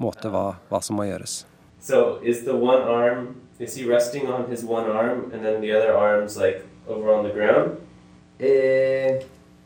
måte 0.00 0.30
hva, 0.32 0.56
hva 0.70 0.80
som 0.82 0.96
må 0.98 1.06
gjøres. 1.06 1.44
So 1.84 2.18
is 2.24 2.44
the 2.44 2.56
one 2.56 2.82
arm, 2.88 3.36
is 3.60 3.76
he 3.76 3.84
resting 3.84 4.26
on 4.26 4.48
his 4.48 4.64
one 4.64 4.88
arm 4.88 5.30
and 5.32 5.44
then 5.44 5.60
the 5.60 5.72
other 5.76 5.92
arm's 5.92 6.36
like 6.36 6.64
over 6.88 7.12
on 7.12 7.24
the 7.28 7.32
ground? 7.36 7.76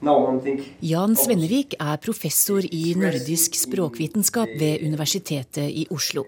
No, 0.00 0.14
Jan 0.80 1.14
Svennevik 1.14 1.76
er 1.78 1.96
professor 2.02 2.62
i 2.62 2.94
nordisk 2.98 3.54
språkvitenskap 3.54 4.50
ved 4.58 4.82
Universitetet 4.82 5.70
i 5.70 5.86
Oslo. 5.90 6.24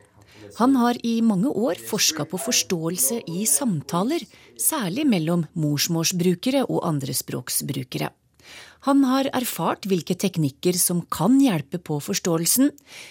Han 0.59 0.77
har 0.77 0.95
i 1.07 1.21
mange 1.23 1.51
år 1.51 1.79
forska 1.91 2.25
på 2.25 2.39
forståelse 2.39 3.21
i 3.27 3.45
samtaler, 3.47 4.23
særlig 4.59 5.07
mellom 5.07 5.45
morsmålsbrukere 5.55 6.65
og 6.67 6.87
andrespråksbrukere. 6.87 8.11
Han 8.87 9.03
har 9.05 9.29
erfart 9.37 9.85
hvilke 9.89 10.15
teknikker 10.17 10.77
som 10.81 11.03
kan 11.13 11.37
hjelpe 11.43 11.77
på 11.85 11.99
forståelsen, 12.01 12.71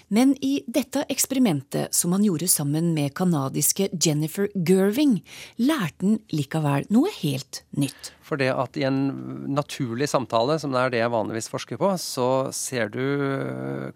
men 0.09 0.33
i 0.41 0.63
dette 0.65 1.03
eksperimentet, 1.13 1.93
som 1.93 2.15
han 2.15 2.25
gjorde 2.25 2.49
sammen 2.49 2.95
med 2.95 3.13
canadiske 3.17 3.91
Jennifer 3.93 4.49
Gerving, 4.55 5.19
lærte 5.61 6.07
han 6.07 6.17
likevel 6.33 6.89
noe 6.89 7.13
helt 7.19 7.61
nytt. 7.77 8.15
For 8.25 8.37
det 8.37 8.49
at 8.53 8.77
i 8.77 8.85
en 8.85 8.99
naturlig 9.49 10.09
samtale, 10.09 10.59
som 10.61 10.73
det 10.73 10.81
er 10.81 10.93
det 10.93 11.01
jeg 11.01 11.13
vanligvis 11.13 11.49
forsker 11.49 11.79
på, 11.81 11.91
så 12.01 12.29
ser 12.53 12.89
du, 12.93 13.01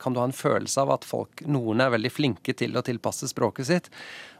kan 0.01 0.13
du 0.13 0.21
ha 0.21 0.27
en 0.29 0.33
følelse 0.33 0.81
av 0.81 0.93
at 0.95 1.05
folk, 1.05 1.41
noen 1.45 1.81
er 1.81 1.93
veldig 1.93 2.13
flinke 2.13 2.55
til 2.57 2.77
å 2.77 2.85
tilpasse 2.85 3.29
språket 3.29 3.69
sitt, 3.69 3.89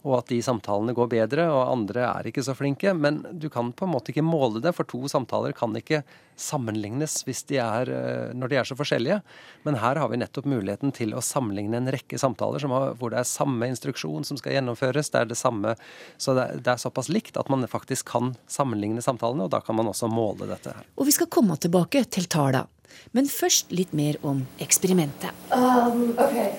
og 0.04 0.18
at 0.20 0.34
de 0.34 0.42
samtalene 0.44 0.96
går 0.98 1.12
bedre, 1.14 1.46
og 1.50 1.70
andre 1.72 2.08
er 2.10 2.30
ikke 2.30 2.44
så 2.44 2.56
flinke. 2.58 2.92
Men 2.98 3.22
du 3.32 3.48
kan 3.54 3.70
på 3.72 3.86
en 3.88 3.94
måte 3.94 4.12
ikke 4.12 4.26
måle 4.26 4.62
det, 4.64 4.74
for 4.76 4.90
to 4.90 5.06
samtaler 5.12 5.56
kan 5.56 5.78
ikke 5.80 6.02
sammenlignes 6.44 7.22
hvis 7.28 7.44
de 7.50 7.60
er, 7.64 7.90
eh, 7.90 8.34
når 8.36 8.52
de 8.52 8.60
er 8.60 8.68
så 8.68 8.78
forskjellige. 8.78 9.22
Men 9.66 9.80
her 9.82 10.00
har 10.02 10.12
vi 10.12 10.20
nettopp 10.20 10.48
muligheten 10.50 10.94
til 10.96 11.16
å 11.16 11.24
sammenligne 11.24 11.80
en 11.80 11.92
rekke 11.94 12.20
samtaler 12.20 12.64
som 12.64 12.76
har, 12.76 12.94
hvor 13.00 13.14
det 13.14 13.22
er 13.22 13.30
samme 13.30 13.70
instruksjon 13.72 14.28
som 14.28 14.40
skal 14.40 14.58
gjennomføres. 14.58 15.12
Det 15.14 15.22
er 15.22 15.32
det 15.32 15.40
samme, 15.40 15.76
så 16.18 16.36
det 16.38 16.46
er, 16.46 16.62
det 16.66 16.76
er 16.76 16.84
såpass 16.84 17.12
likt 17.14 17.40
at 17.40 17.52
man 17.54 17.66
faktisk 17.72 18.12
kan 18.14 18.36
sammenligne 18.52 19.04
samtalene, 19.04 19.48
og 19.48 19.54
da 19.56 19.64
kan 19.64 19.80
man 19.80 19.90
også 19.92 20.12
måle 20.12 20.50
dette 20.52 20.76
her. 20.76 20.86
Og 21.00 21.10
vi 21.10 21.16
skal 21.16 21.32
komme 21.32 21.58
tilbake 21.58 22.04
til 22.12 22.30
tala. 22.32 22.68
Men 23.16 23.26
først 23.32 23.74
litt 23.74 23.94
mer 23.96 24.20
om 24.22 24.44
eksperimentet. 24.62 25.34
Um, 25.50 26.14
okay. 26.14 26.54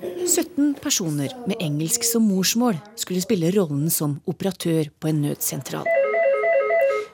17 0.00 0.74
personer 0.80 1.32
med 1.48 1.60
engelsk 1.60 2.04
som 2.08 2.28
morsmål 2.28 2.78
skulle 2.96 3.24
spille 3.24 3.52
rollen 3.56 3.90
som 3.92 4.18
operatør 4.30 4.92
på 5.00 5.12
en 5.12 5.24
nødsentral. 5.28 5.99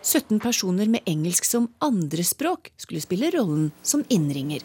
17 0.06 0.38
personer 0.40 0.86
med 0.86 1.02
engelsk 1.10 1.44
som 1.44 1.66
andrespråk 1.82 2.70
skulle 2.78 3.02
spille 3.02 3.32
rollen 3.34 3.72
som 3.82 4.04
innringer. 4.08 4.62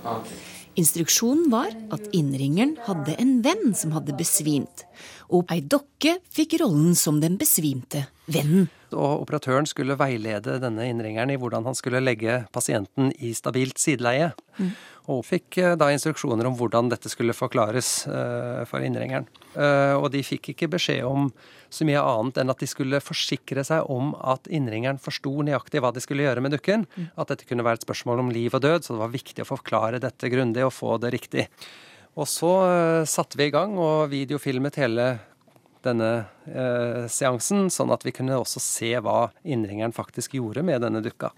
Instruksjonen 0.79 1.49
var 1.51 1.73
at 1.91 2.05
innringeren 2.15 2.77
hadde 2.85 3.17
en 3.19 3.39
venn 3.43 3.73
som 3.75 3.91
hadde 3.95 4.15
besvimt, 4.15 4.85
og 5.33 5.49
ei 5.51 5.59
dokke 5.65 6.19
fikk 6.31 6.59
rollen 6.61 6.93
som 6.95 7.19
den 7.23 7.35
besvimte 7.41 8.05
vennen. 8.31 8.69
Og 8.91 9.25
operatøren 9.25 9.67
skulle 9.67 9.97
veilede 9.99 10.59
denne 10.61 10.85
innringeren 10.91 11.33
i 11.33 11.39
hvordan 11.41 11.65
han 11.67 11.75
skulle 11.75 12.03
legge 12.03 12.43
pasienten 12.55 13.11
i 13.19 13.33
stabilt 13.35 13.81
sideleie. 13.81 14.31
Og 15.09 15.23
fikk 15.25 15.57
eh, 15.61 15.73
da 15.79 15.87
instruksjoner 15.93 16.45
om 16.45 16.57
hvordan 16.59 16.91
dette 16.91 17.09
skulle 17.09 17.33
forklares 17.33 18.05
eh, 18.05 18.61
for 18.69 18.85
innringeren. 18.85 19.25
Eh, 19.55 19.95
og 19.97 20.11
de 20.13 20.21
fikk 20.25 20.51
ikke 20.53 20.69
beskjed 20.75 21.01
om 21.07 21.31
så 21.71 21.87
mye 21.87 22.03
annet 22.03 22.41
enn 22.41 22.53
at 22.53 22.61
de 22.61 22.69
skulle 22.69 23.01
forsikre 23.01 23.63
seg 23.65 23.89
om 23.89 24.11
at 24.19 24.49
innringeren 24.51 24.99
forsto 25.01 25.31
nøyaktig 25.47 25.81
hva 25.81 25.93
de 25.95 26.03
skulle 26.03 26.27
gjøre 26.27 26.43
med 26.43 26.53
dukken. 26.53 26.85
At 27.15 27.31
dette 27.31 27.47
kunne 27.49 27.65
være 27.65 27.81
et 27.81 27.87
spørsmål 27.87 28.25
om 28.25 28.33
liv 28.35 28.53
og 28.53 28.61
død, 28.65 28.85
så 28.85 28.93
det 28.93 29.03
var 29.05 29.15
viktig 29.15 29.45
å 29.45 29.49
forklare 29.49 30.03
dette 30.03 30.31
grundig 30.33 30.67
og 30.67 30.75
få 30.75 30.99
det 31.01 31.13
riktig. 31.15 31.47
Og 32.19 32.27
så 32.27 32.51
satte 33.07 33.39
vi 33.39 33.47
i 33.47 33.53
gang 33.55 33.77
og 33.79 34.09
videofilmet 34.11 34.81
hele 34.81 35.05
denne 35.85 36.09
eh, 36.45 37.07
seansen, 37.09 37.69
sånn 37.73 37.93
at 37.93 38.05
vi 38.05 38.13
kunne 38.15 38.37
også 38.37 38.61
se 38.61 38.91
hva 39.01 39.31
innringeren 39.41 39.95
faktisk 39.95 40.35
gjorde 40.37 40.63
med 40.65 40.83
denne 40.83 41.01
dukka. 41.03 41.31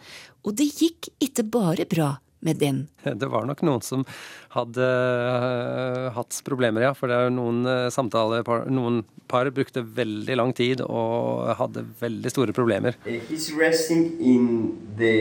Og 0.43 0.55
det 0.59 0.69
gikk 0.73 1.11
ikke 1.23 1.47
bare 1.53 1.87
bra 1.89 2.09
med 2.43 2.59
den. 2.61 2.83
Det 3.21 3.29
var 3.31 3.47
nok 3.47 3.63
noen 3.65 3.83
som 3.85 4.05
hadde 4.53 4.87
eh, 4.87 6.09
hatt 6.15 6.39
problemer, 6.47 6.87
ja. 6.87 6.93
For 6.97 7.09
det 7.09 7.17
er 7.17 7.29
jo 7.29 7.35
noen 7.37 7.63
uh, 7.67 7.89
samtalepar 7.93 8.67
Noen 8.73 9.01
par 9.31 9.49
brukte 9.55 9.81
veldig 9.83 10.35
lang 10.37 10.51
tid 10.55 10.83
og 10.85 11.53
hadde 11.59 11.85
veldig 11.99 12.31
store 12.33 12.55
problemer. 12.55 12.97
He's 13.05 13.51
resting 13.55 14.11
in 14.19 14.49
the. 14.97 15.15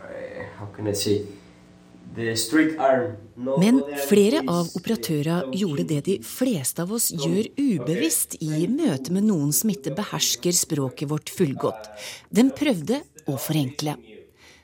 Uh, 0.00 0.48
how 0.58 0.68
can 0.76 0.88
I 0.88 0.94
say? 0.94 1.22
The 2.14 2.36
straight 2.36 2.78
arm. 2.78 3.16
No 3.36 3.56
Men 3.58 3.78
flere 4.08 4.42
av 4.50 4.68
operatørene 4.76 5.54
gjorde 5.56 5.84
det 5.88 6.00
de 6.08 6.16
fleste 6.26 6.82
av 6.82 6.90
oss 6.96 7.08
gjør 7.14 7.46
ubevisst 7.56 8.34
i 8.42 8.66
møte 8.68 9.14
med 9.14 9.28
noen 9.28 9.54
som 9.54 9.70
ikke 9.72 9.94
behersker 9.96 10.56
språket 10.56 11.08
vårt 11.12 11.30
fullgodt. 11.32 11.86
De 12.28 12.48
prøvde 12.56 13.00
å 13.30 13.38
forenkle. 13.38 13.94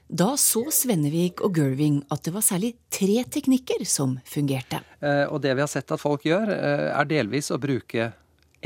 Da 0.07 0.37
så 0.39 0.61
Svennevik 0.71 1.41
og 1.43 1.57
Gerving 1.59 1.99
at 2.15 2.23
det 2.23 2.33
var 2.37 2.45
særlig 2.47 2.77
tre 2.95 3.25
teknikker 3.27 3.83
som 3.91 4.21
fungerte. 4.29 4.79
Eh, 5.03 5.25
og 5.27 5.41
det 5.43 5.57
vi 5.57 5.65
har 5.65 5.71
sett 5.71 5.91
at 5.91 6.03
folk 6.03 6.23
gjør, 6.29 6.53
eh, 6.55 6.93
er 6.95 7.11
delvis 7.11 7.51
å 7.51 7.59
bruke 7.59 8.13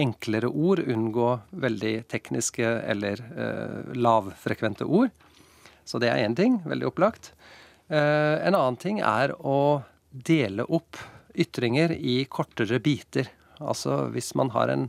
enklere 0.01 0.51
ord, 0.53 0.85
unngå 0.85 1.31
veldig 1.65 1.95
tekniske 2.13 2.67
eller 2.93 3.25
eh, 3.33 3.97
lavfrekvente 3.97 4.85
ord. 4.85 5.09
Så 5.89 5.99
det 5.99 6.13
er 6.13 6.21
én 6.27 6.37
ting, 6.37 6.61
veldig 6.69 6.93
opplagt. 6.93 7.33
En 7.91 8.55
annen 8.55 8.77
ting 8.79 9.01
er 9.03 9.33
å 9.43 9.83
dele 10.15 10.63
opp 10.71 11.01
ytringer 11.35 11.91
i 11.91 12.21
kortere 12.31 12.79
biter. 12.79 13.27
Altså 13.59 14.05
hvis 14.15 14.31
man 14.39 14.53
har 14.55 14.71
en 14.71 14.85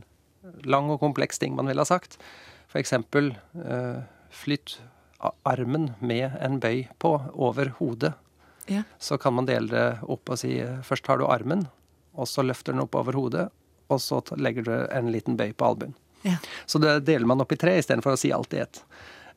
lang 0.62 0.92
og 0.92 1.00
kompleks 1.02 1.42
ting 1.42 1.56
man 1.58 1.66
ville 1.66 1.82
ha 1.82 1.88
sagt, 1.88 2.20
f.eks. 2.70 2.94
Flytt 4.30 4.76
armen 5.48 5.90
med 6.00 6.32
en 6.40 6.58
bøy 6.60 6.84
på 6.98 7.14
over 7.34 7.72
hodet 7.78 8.12
Ja. 8.68 8.82
så 8.98 9.18
kan 9.18 9.34
man 9.34 9.46
dele 9.46 9.68
det 9.70 9.98
opp 10.08 10.30
og 10.30 10.38
si 10.38 10.60
først 10.86 11.04
tar 11.04 11.18
du 11.18 11.26
armen, 11.26 11.66
og 12.14 12.26
så 12.30 12.42
løfter 12.46 12.72
den 12.72 12.82
opp 12.84 12.94
over 12.94 13.12
hodet, 13.18 13.48
og 13.90 13.98
så 14.00 14.20
legger 14.38 14.62
du 14.64 14.72
en 14.90 15.10
liten 15.12 15.36
bøy 15.36 15.52
på 15.52 15.66
albuen. 15.66 15.94
Ja. 16.22 16.36
Så 16.66 16.78
det 16.78 17.00
deler 17.04 17.26
man 17.26 17.40
opp 17.42 17.52
i 17.52 17.56
tre 17.58 17.74
istedenfor 17.80 18.14
å 18.14 18.18
si 18.20 18.30
alt 18.32 18.54
i 18.54 18.60
ett. 18.62 18.82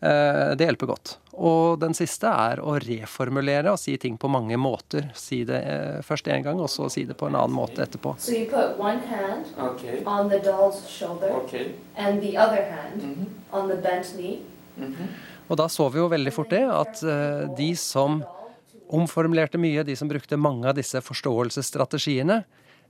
Eh, 0.01 0.53
Det 0.55 0.67
hjelper 0.67 0.87
godt. 0.91 1.17
Og 1.33 1.79
den 1.79 1.93
siste 1.97 2.27
er 2.29 2.59
å 2.61 2.75
reformulere 2.79 3.71
og 3.71 3.79
si 3.79 3.97
ting 3.97 4.17
på 4.21 4.29
mange 4.29 4.55
måter. 4.59 5.09
Si 5.15 5.43
det 5.43 5.63
eh, 5.65 6.01
først 6.05 6.27
én 6.29 6.43
gang, 6.43 6.59
og 6.61 6.69
så 6.69 6.89
si 6.91 7.05
det 7.05 7.17
på 7.17 7.25
en 7.27 7.35
annen 7.35 7.55
måte 7.55 7.81
etterpå. 7.81 8.13
So 8.19 8.31
you 8.31 8.45
put 8.45 8.77
one 8.77 8.99
hand 9.09 9.45
Okay. 9.57 10.03
on 10.05 10.29
the 10.29 10.37
doll's 10.39 10.85
shoulder 10.87 11.31
Okay. 11.43 11.71
and 11.95 12.21
the 12.21 12.37
other 12.37 12.61
hand 12.69 13.25
on 13.51 13.67
the 13.69 13.75
bent 13.77 14.05
knee. 14.13 14.43
Og 15.45 15.59
da 15.59 15.67
så 15.69 15.87
vi 15.93 16.01
jo 16.01 16.09
veldig 16.09 16.33
fort 16.33 16.53
det, 16.53 16.63
at 16.65 17.01
eh, 17.05 17.45
de 17.57 17.69
som 17.77 18.21
omformulerte 18.93 19.59
mye, 19.61 19.85
de 19.85 19.95
som 19.97 20.09
brukte 20.09 20.37
mange 20.37 20.69
av 20.69 20.77
disse 20.77 20.99
forståelsesstrategiene, 21.01 22.43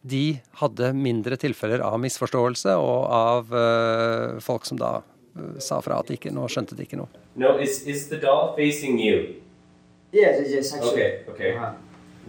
de 0.06 0.38
hadde 0.60 0.92
mindre 0.94 1.38
tilfeller 1.40 1.82
av 1.82 1.98
misforståelse 2.04 2.76
og 2.78 3.06
av 3.16 3.56
uh, 3.56 4.36
folk 4.44 4.68
som 4.68 4.78
da 4.78 5.00
uh, 5.02 5.56
sa 5.58 5.80
fra 5.82 5.98
at 5.98 6.12
de 6.12 6.20
ikke, 6.20 6.34
nå 6.36 6.46
skjønte 6.52 6.78
de 6.78 6.86
ikke 6.86 7.00
noe. 7.00 7.10
No, 7.34 7.56
is 7.58 7.80
is 7.90 8.06
the 8.12 8.20
doll 8.22 8.54
facing 8.60 9.00
you? 9.02 9.42
Yes, 10.14 10.46
yes, 10.46 10.76
actually. 10.76 10.92
Okay, 10.92 11.24
okay. 11.32 11.56
Uh-huh. 11.56 11.74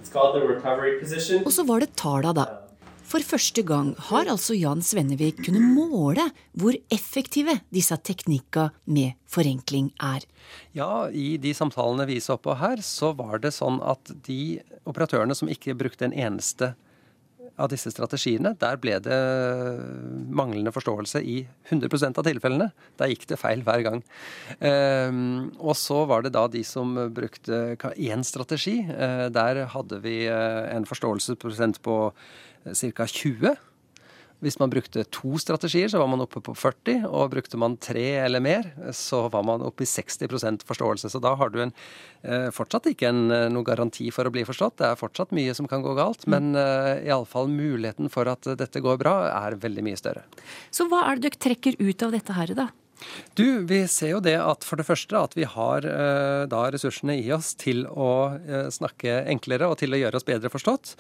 It's 0.01 0.09
called 0.09 0.41
the 0.41 0.47
recovery 0.47 0.97
position. 1.01 1.45
Og 1.45 1.53
så 1.53 1.67
var 1.69 1.85
det 1.85 1.93
tala, 2.01 2.33
da. 2.33 2.47
For 3.07 3.23
første 3.23 3.63
gang 3.63 3.93
har 4.09 4.27
altså 4.33 4.57
Jan 4.59 4.83
Svennevik 4.83 5.39
kunnet 5.47 5.63
måle 5.63 6.25
hvor 6.59 6.75
effektive 6.93 7.55
disse 7.75 7.95
teknikka 8.03 8.71
med 8.91 9.15
forenkling 9.31 9.93
er. 10.03 10.27
Ja, 10.75 11.07
i 11.11 11.37
de 11.43 11.53
samtalene 11.55 12.09
vi 12.11 12.19
så 12.23 12.35
på 12.41 12.57
her, 12.59 12.83
så 12.83 13.13
var 13.15 13.39
det 13.45 13.55
sånn 13.55 13.79
at 13.87 14.11
de 14.27 14.59
operatørene 14.87 15.37
som 15.39 15.51
ikke 15.51 15.77
brukte 15.79 16.09
en 16.09 16.17
eneste 16.17 16.75
av 17.57 17.71
disse 17.73 17.91
strategiene, 17.93 18.53
der 18.61 18.77
ble 18.81 18.99
det 19.01 19.17
manglende 20.29 20.73
forståelse 20.75 21.23
i 21.25 21.39
100% 21.71 22.19
av 22.21 22.27
tilfellene. 22.27 22.67
Der 23.01 23.13
gikk 23.13 23.25
det 23.31 23.39
feil 23.41 23.63
hver 23.65 23.85
gang. 23.87 24.03
Ehm, 24.61 25.55
og 25.57 25.77
så 25.81 26.03
var 26.11 26.27
det 26.27 26.35
da 26.37 26.47
de 26.53 26.61
som 26.67 26.93
brukte 27.17 27.79
én 27.97 28.25
strategi. 28.29 28.79
Eh, 28.85 29.29
der 29.33 29.65
hadde 29.73 30.03
vi 30.05 30.19
eh, 30.29 30.67
en 30.75 30.85
forståelsesprosent 30.89 31.81
på 31.87 31.97
ca. 32.75 33.07
20. 33.07 33.57
Hvis 34.45 34.59
man 34.61 34.69
brukte 34.69 35.01
to 35.09 35.39
strategier, 35.41 35.89
så 35.89 36.01
var 36.03 36.11
man 36.13 36.21
oppe 36.21 36.43
på 36.45 36.53
40. 36.53 37.07
Og 37.09 37.31
brukte 37.33 37.57
man 37.61 37.79
tre 37.81 38.05
eller 38.21 38.43
mer, 38.45 38.69
så 38.93 39.23
var 39.33 39.47
man 39.49 39.65
oppe 39.65 39.87
i 39.87 39.89
60% 39.89 40.67
forståelse. 40.69 41.09
Så 41.13 41.21
da 41.25 41.33
har 41.41 41.53
du 41.55 41.63
en, 41.65 41.73
eh, 42.23 42.51
fortsatt 42.53 42.91
ikke 42.93 43.09
en, 43.09 43.23
noen 43.55 43.65
garanti 43.65 44.11
for 44.13 44.29
å 44.29 44.35
bli 44.35 44.45
forstått. 44.45 44.77
Det 44.83 44.91
er 44.91 45.01
fortsatt 45.01 45.33
mye 45.33 45.55
som 45.57 45.67
kan 45.67 45.83
gå 45.83 45.97
galt, 45.97 46.27
men 46.29 46.53
uh, 46.53 47.01
iallfall 47.01 47.49
muligheten 47.49 48.13
for 48.13 48.29
at 48.29 48.45
dette 48.45 48.83
går 48.85 49.01
bra, 49.01 49.17
er 49.33 49.57
veldig 49.57 49.87
mye 49.89 49.97
større. 49.97 50.27
Så 50.71 50.85
hva 50.91 51.07
er 51.09 51.17
det 51.17 51.31
dere 51.31 51.45
trekker 51.49 51.81
ut 51.81 52.05
av 52.05 52.13
dette 52.13 52.37
her, 52.37 52.53
da? 52.59 52.69
Du, 53.37 53.65
vi 53.69 53.83
ser 53.93 54.15
jo 54.15 54.23
det 54.25 54.37
at 54.41 54.65
for 54.65 54.81
det 54.81 54.87
første 54.89 55.21
at 55.21 55.37
vi 55.37 55.45
har 55.49 55.85
eh, 55.85 56.45
da 56.49 56.63
ressursene 56.73 57.19
i 57.21 57.29
oss 57.35 57.53
til 57.61 57.85
å 57.87 58.11
eh, 58.39 58.69
snakke 58.73 59.23
enklere 59.33 59.69
og 59.69 59.79
til 59.83 59.93
å 59.93 60.01
gjøre 60.01 60.21
oss 60.21 60.29
bedre 60.29 60.53
forstått. 60.53 60.95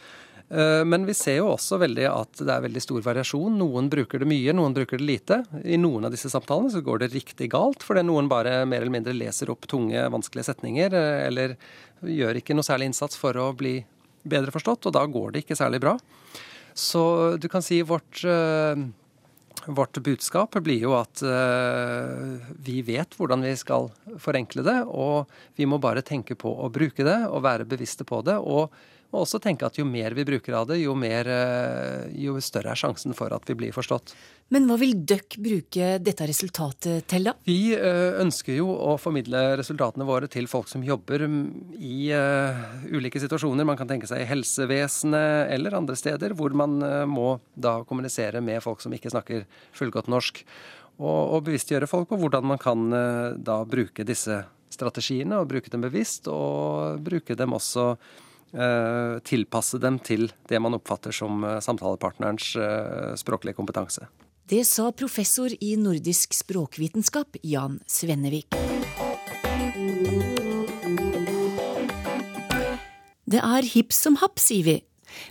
Eh, 0.48 0.84
Men 0.84 1.06
vi 1.06 1.14
ser 1.14 1.40
jo 1.40 1.50
også 1.54 1.78
veldig 1.82 2.06
at 2.10 2.42
det 2.44 2.52
er 2.52 2.64
veldig 2.66 2.82
stor 2.82 3.02
variasjon. 3.02 3.56
Noen 3.58 3.90
bruker 3.90 4.22
det 4.22 4.28
mye, 4.30 4.54
noen 4.54 4.76
bruker 4.76 5.00
det 5.00 5.08
lite. 5.08 5.40
I 5.64 5.78
noen 5.80 6.06
av 6.06 6.14
disse 6.14 6.30
samtalene 6.30 6.70
så 6.70 6.84
går 6.86 7.02
det 7.02 7.12
riktig 7.14 7.50
galt, 7.54 7.82
fordi 7.82 8.04
noen 8.06 8.30
bare 8.30 8.60
mer 8.68 8.84
eller 8.84 8.94
mindre 8.94 9.16
leser 9.16 9.50
opp 9.50 9.66
tunge, 9.70 10.06
vanskelige 10.12 10.52
setninger, 10.52 10.94
eh, 10.94 11.26
eller 11.26 11.56
gjør 12.06 12.38
ikke 12.38 12.54
noe 12.54 12.66
særlig 12.66 12.92
innsats 12.92 13.18
for 13.18 13.34
å 13.34 13.50
bli 13.56 13.80
bedre 14.26 14.54
forstått, 14.54 14.86
og 14.86 14.94
da 14.94 15.02
går 15.06 15.32
det 15.34 15.44
ikke 15.44 15.58
særlig 15.58 15.82
bra. 15.82 15.96
Så 16.76 17.38
du 17.40 17.48
kan 17.48 17.64
si 17.64 17.82
vårt 17.82 18.22
eh, 18.24 18.86
Vårt 19.66 19.98
budskap 19.98 20.52
blir 20.62 20.78
jo 20.78 20.92
at 20.94 21.18
vi 22.62 22.82
vet 22.86 23.16
hvordan 23.18 23.40
vi 23.42 23.54
skal 23.58 23.88
forenkle 24.22 24.62
det, 24.62 24.76
og 24.86 25.32
vi 25.58 25.66
må 25.66 25.80
bare 25.82 26.04
tenke 26.06 26.36
på 26.38 26.52
å 26.52 26.68
bruke 26.70 27.02
det 27.02 27.16
og 27.26 27.42
være 27.42 27.66
bevisste 27.66 28.06
på 28.06 28.20
det. 28.22 28.36
Og, 28.36 28.70
og 29.12 29.22
også 29.22 29.38
tenke 29.42 29.66
at 29.66 29.76
jo 29.78 29.84
mer 29.88 30.14
vi 30.16 30.24
bruker 30.26 30.56
av 30.58 30.66
det, 30.70 30.80
jo, 30.82 30.94
mer, 30.98 31.28
eh, 31.30 32.06
jo 32.18 32.36
større 32.42 32.72
er 32.72 32.80
sjansen 32.80 33.14
for 33.16 33.32
at 33.34 33.46
vi 33.48 33.56
blir 33.58 33.74
forstått. 33.74 34.14
Men 34.54 34.68
hva 34.68 34.76
vil 34.78 34.94
døkk 35.08 35.38
bruke 35.42 35.90
dette 36.02 36.26
resultatet 36.28 37.06
til, 37.10 37.28
da? 37.28 37.34
Vi 37.46 37.74
eh, 37.74 38.18
ønsker 38.22 38.58
jo 38.58 38.70
å 38.74 38.96
formidle 39.00 39.56
resultatene 39.60 40.06
våre 40.06 40.30
til 40.30 40.48
folk 40.50 40.70
som 40.70 40.84
jobber 40.86 41.24
i 41.26 42.10
uh, 42.14 42.66
ulike 42.92 43.22
situasjoner. 43.22 43.66
Man 43.66 43.78
kan 43.78 43.90
tenke 43.90 44.10
seg 44.10 44.22
i 44.22 44.28
helsevesenet 44.28 45.52
eller 45.54 45.78
andre 45.78 45.96
steder 45.98 46.34
hvor 46.38 46.54
man 46.58 46.78
må 47.10 47.38
da 47.54 47.80
kommunisere 47.88 48.42
med 48.44 48.62
folk 48.64 48.82
som 48.84 48.94
ikke 48.94 49.12
snakker 49.14 49.46
fullgodt 49.76 50.10
norsk. 50.12 50.42
Og, 50.96 51.42
bevisstgjøre 51.44 51.88
folk 51.90 52.08
på 52.08 52.16
hvordan 52.20 52.46
man 52.48 52.60
kan 52.60 52.86
da 53.44 53.58
bruke 53.68 54.06
disse 54.08 54.38
strategiene, 54.72 55.40
og 55.40 55.50
bruke 55.50 55.72
dem 55.72 55.84
bevisst, 55.84 56.28
og 56.32 57.02
bruke 57.04 57.36
dem 57.38 57.52
også 57.56 57.94
tilpasse 59.26 59.80
dem 59.82 59.98
til 60.00 60.30
det 60.48 60.60
man 60.62 60.76
oppfatter 60.78 61.12
som 61.12 61.42
samtalepartnerens 61.60 62.54
språklige 63.20 63.58
kompetanse. 63.58 64.06
Det 64.48 64.62
sa 64.64 64.92
professor 64.94 65.50
i 65.50 65.74
nordisk 65.76 66.32
språkvitenskap 66.38 67.36
Jan 67.42 67.80
Svennevik. 67.90 68.54
Det 73.26 73.42
er 73.42 73.66
hipp 73.72 73.90
som 73.92 74.20
happ, 74.22 74.38
sier 74.38 74.62
vi. 74.66 74.76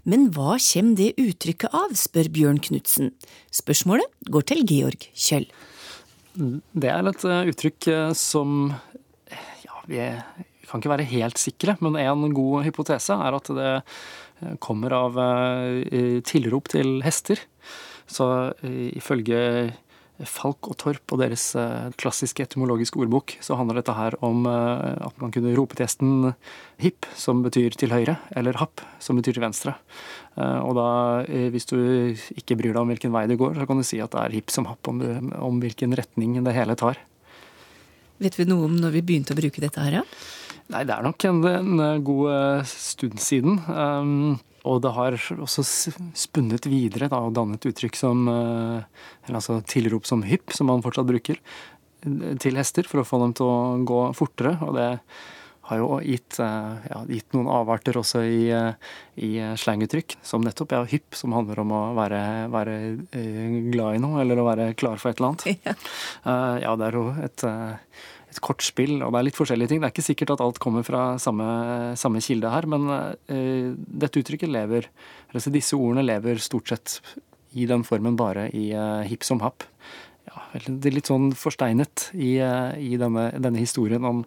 Men 0.04 0.28
hva 0.36 0.58
kommer 0.60 0.98
det 1.00 1.14
uttrykket 1.22 1.76
av, 1.76 1.94
spør 1.96 2.30
Bjørn 2.34 2.60
Knutsen. 2.64 3.14
Spørsmålet 3.56 4.12
går 4.32 4.48
til 4.52 4.66
Georg 4.68 5.08
Kjøll. 5.14 5.48
Det 6.36 6.92
er 6.92 7.08
et 7.08 7.24
eh, 7.24 7.52
uttrykk 7.54 7.88
eh, 7.94 8.10
som 8.20 8.74
ja, 9.32 9.78
vi 9.88 10.02
kan 10.70 10.82
ikke 10.82 10.94
være 10.94 11.08
helt 11.14 11.42
sikre, 11.42 11.78
men 11.84 11.98
en 12.02 12.36
god 12.36 12.66
hypotese 12.68 13.16
er 13.16 13.38
at 13.38 13.50
det 13.56 13.72
eh, 13.72 14.54
kommer 14.64 14.94
av 14.94 15.18
tilrop 16.28 16.70
til 16.74 17.00
hester. 17.06 17.40
Så 18.06 18.28
ifølge 18.64 19.40
Falk 20.24 20.70
og 20.70 20.78
Torp 20.80 21.12
og 21.12 21.20
deres 21.20 21.44
klassiske 22.00 22.44
etymologiske 22.46 23.00
ordbok, 23.02 23.34
så 23.44 23.58
handler 23.60 23.80
dette 23.80 23.96
her 23.96 24.16
om 24.24 24.46
at 24.48 25.18
man 25.20 25.34
kunne 25.34 25.56
rope 25.58 25.76
til 25.76 25.88
hesten 25.88 26.12
hipp, 26.84 27.08
som 27.20 27.42
betyr 27.44 27.76
til 27.80 27.92
høyre, 27.96 28.16
eller 28.38 28.60
happ, 28.62 28.84
som 29.04 29.20
betyr 29.20 29.36
til 29.36 29.44
venstre. 29.44 29.74
Og 30.38 30.76
da, 30.78 30.88
hvis 31.52 31.68
du 31.72 31.78
ikke 32.36 32.56
bryr 32.60 32.72
deg 32.72 32.84
om 32.84 32.94
hvilken 32.94 33.16
vei 33.16 33.26
det 33.32 33.40
går, 33.42 33.58
så 33.60 33.68
kan 33.68 33.82
du 33.82 33.88
si 33.88 34.00
at 34.04 34.14
det 34.16 34.22
er 34.22 34.38
hipp 34.38 34.54
som 34.54 34.70
happ 34.70 34.88
om, 34.92 35.02
du, 35.04 35.36
om 35.40 35.60
hvilken 35.64 35.96
retning 36.00 36.38
det 36.46 36.56
hele 36.56 36.78
tar. 36.80 37.02
Vet 38.24 38.38
vi 38.40 38.48
noe 38.48 38.70
om 38.70 38.76
når 38.80 38.96
vi 38.96 39.04
begynte 39.04 39.36
å 39.36 39.40
bruke 39.40 39.64
dette 39.64 39.84
her, 39.84 40.00
ja? 40.00 40.06
Nei, 40.74 40.82
det 40.88 40.96
er 40.96 41.06
nok 41.06 41.28
en, 41.30 41.44
en 41.46 42.04
god 42.06 42.66
stund 42.70 43.22
siden. 43.22 43.60
Um, 43.70 44.38
og 44.66 44.82
det 44.82 44.96
har 44.96 45.18
også 45.38 45.62
spunnet 46.18 46.66
videre 46.66 47.10
da, 47.12 47.22
og 47.22 47.36
dannet 47.38 47.68
uttrykk 47.70 48.00
som 48.00 48.26
eller 48.26 49.38
altså 49.38 49.60
tilrop 49.70 50.10
som 50.10 50.26
hypp, 50.26 50.56
som 50.58 50.72
man 50.72 50.82
fortsatt 50.82 51.06
bruker, 51.06 51.38
til 52.42 52.58
hester 52.58 52.90
for 52.90 53.02
å 53.02 53.06
få 53.06 53.22
dem 53.22 53.36
til 53.38 53.46
å 53.46 53.58
gå 53.86 54.00
fortere. 54.18 54.56
Og 54.66 54.74
det 54.78 54.90
har 55.70 55.82
jo 55.82 56.00
gitt, 56.06 56.38
ja, 56.38 57.00
gitt 57.10 57.34
noen 57.34 57.50
avarter 57.50 57.98
også 57.98 58.22
i, 58.26 58.50
i 59.26 59.32
slanguttrykk, 59.58 60.18
som 60.26 60.46
nettopp 60.46 60.76
ja, 60.78 60.82
hypp, 60.90 61.18
som 61.18 61.34
handler 61.34 61.62
om 61.64 61.74
å 61.74 61.84
være, 61.98 62.22
være, 62.54 62.76
glad 63.74 63.98
i 63.98 64.04
noe, 64.04 64.20
eller 64.22 64.42
å 64.42 64.50
være 64.50 64.70
klar 64.78 65.02
for 65.02 65.12
et 65.12 65.22
eller 65.22 65.34
annet. 65.34 65.48
Ja, 66.26 66.36
ja 66.62 66.76
det 66.78 66.90
er 66.90 67.00
jo 67.00 67.08
et 67.26 67.48
kortspill, 68.44 68.98
og 69.04 69.14
det 69.14 69.20
er 69.20 69.28
litt 69.30 69.38
forskjellige 69.38 69.72
ting. 69.72 69.82
Det 69.82 69.90
er 69.90 69.94
ikke 69.94 70.08
sikkert 70.10 70.36
at 70.36 70.44
alt 70.46 70.60
kommer 70.64 70.86
fra 70.88 71.04
samme, 71.22 71.46
samme 72.00 72.24
kilde 72.24 72.52
her, 72.52 72.68
men 72.72 72.90
uh, 72.90 73.72
dette 73.76 74.22
uttrykket 74.22 74.52
lever 74.52 74.90
altså 75.36 75.52
Disse 75.52 75.76
ordene 75.76 76.06
lever 76.06 76.40
stort 76.40 76.72
sett 76.72 77.00
i 77.56 77.66
den 77.68 77.84
formen 77.88 78.16
bare 78.20 78.50
i 78.56 78.70
uh, 78.76 79.04
hipp 79.08 79.26
som 79.28 79.42
happ. 79.44 79.66
Ja, 80.26 80.42
det 80.66 80.90
er 80.90 80.96
litt 80.96 81.10
sånn 81.12 81.30
forsteinet 81.38 82.10
i, 82.16 82.38
uh, 82.40 82.72
i 82.80 82.96
denne, 83.00 83.28
denne, 83.36 83.60
historien 83.62 84.08
om, 84.08 84.24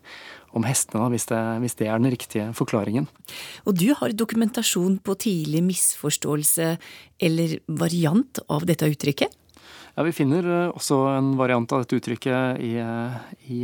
om 0.56 0.68
hestene, 0.68 1.08
hvis 1.12 1.28
det, 1.30 1.40
hvis 1.64 1.76
det, 1.80 1.88
er 1.88 2.00
den 2.00 2.12
riktige 2.12 2.50
forklaringen. 2.56 3.08
Og 3.64 3.80
du 3.80 3.88
har 3.98 4.14
dokumentasjon 4.16 5.00
på 5.04 5.16
tidlig 5.24 5.64
misforståelse 5.66 6.70
eller 7.28 7.58
variant 7.80 8.44
av 8.48 8.68
dette 8.68 8.88
uttrykket? 8.92 9.34
Ja, 9.96 10.04
Vi 10.06 10.14
finner 10.14 10.46
også 10.70 11.00
en 11.16 11.32
variant 11.38 11.72
av 11.72 11.82
dette 11.82 11.98
uttrykket 11.98 12.60
i, 12.62 12.74
i 13.50 13.62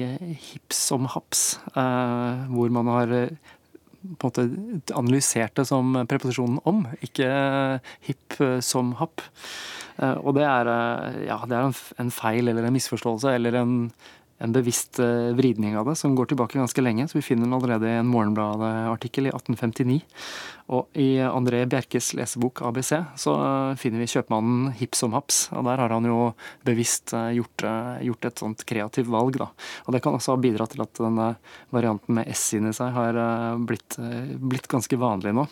hipp 0.51 0.75
som 0.75 1.07
haps, 1.11 1.45
hvor 1.75 2.73
man 2.75 2.91
har 2.91 3.15
på 4.05 4.29
en 4.29 4.31
måte 4.31 4.97
analysert 4.99 5.55
det 5.57 5.67
som 5.69 5.95
preposisjonen 6.11 6.59
om, 6.69 6.83
ikke 7.05 7.29
hipp 8.09 8.37
som 8.65 8.93
happ. 9.01 9.25
Og 10.21 10.35
det 10.37 10.45
er, 10.45 10.71
ja, 11.29 11.39
det 11.49 11.57
er 11.57 11.81
en 12.03 12.13
feil 12.13 12.51
eller 12.51 12.67
en 12.67 12.75
misforståelse 12.75 13.33
eller 13.39 13.57
en, 13.63 13.75
en 14.43 14.55
bevisst 14.55 15.01
vridning 15.39 15.79
av 15.79 15.89
det 15.89 15.97
som 16.01 16.17
går 16.19 16.33
tilbake 16.33 16.61
ganske 16.61 16.85
lenge. 16.85 17.07
Så 17.09 17.21
vi 17.21 17.25
finner 17.25 17.47
den 17.47 17.57
allerede 17.57 17.89
i 17.89 18.01
en 18.01 18.11
Morgenbladet-artikkel 18.11 19.31
i 19.31 19.33
1859. 19.33 20.03
Og 20.73 20.97
i 20.97 21.19
André 21.21 21.61
Bjerkes 21.69 22.15
lesebok 22.17 22.63
ABC 22.65 22.95
så 23.21 23.35
finner 23.77 24.01
vi 24.01 24.09
kjøpmannen 24.09 24.71
hipp 24.79 24.97
som 24.97 25.13
haps. 25.13 25.51
Og 25.53 25.67
der 25.69 25.83
har 25.83 25.93
han 25.93 26.09
jo 26.09 26.31
bevisst 26.65 27.13
gjort, 27.13 27.67
gjort, 28.01 28.25
et 28.25 28.41
sånt 28.41 28.65
kreativt 28.69 29.11
valg, 29.13 29.37
da. 29.43 29.51
Og 29.85 29.93
det 29.93 30.01
kan 30.05 30.17
også 30.17 30.33
ha 30.33 30.41
bidratt 30.41 30.73
til 30.73 30.87
at 30.87 31.03
denne 31.03 31.29
varianten 31.75 32.17
med 32.17 32.33
S 32.33 32.47
inni 32.57 32.73
seg 32.77 32.97
har 32.97 33.21
blitt, 33.61 33.99
blitt, 34.41 34.71
ganske 34.73 34.97
vanlig 34.97 35.35
nå. 35.37 35.45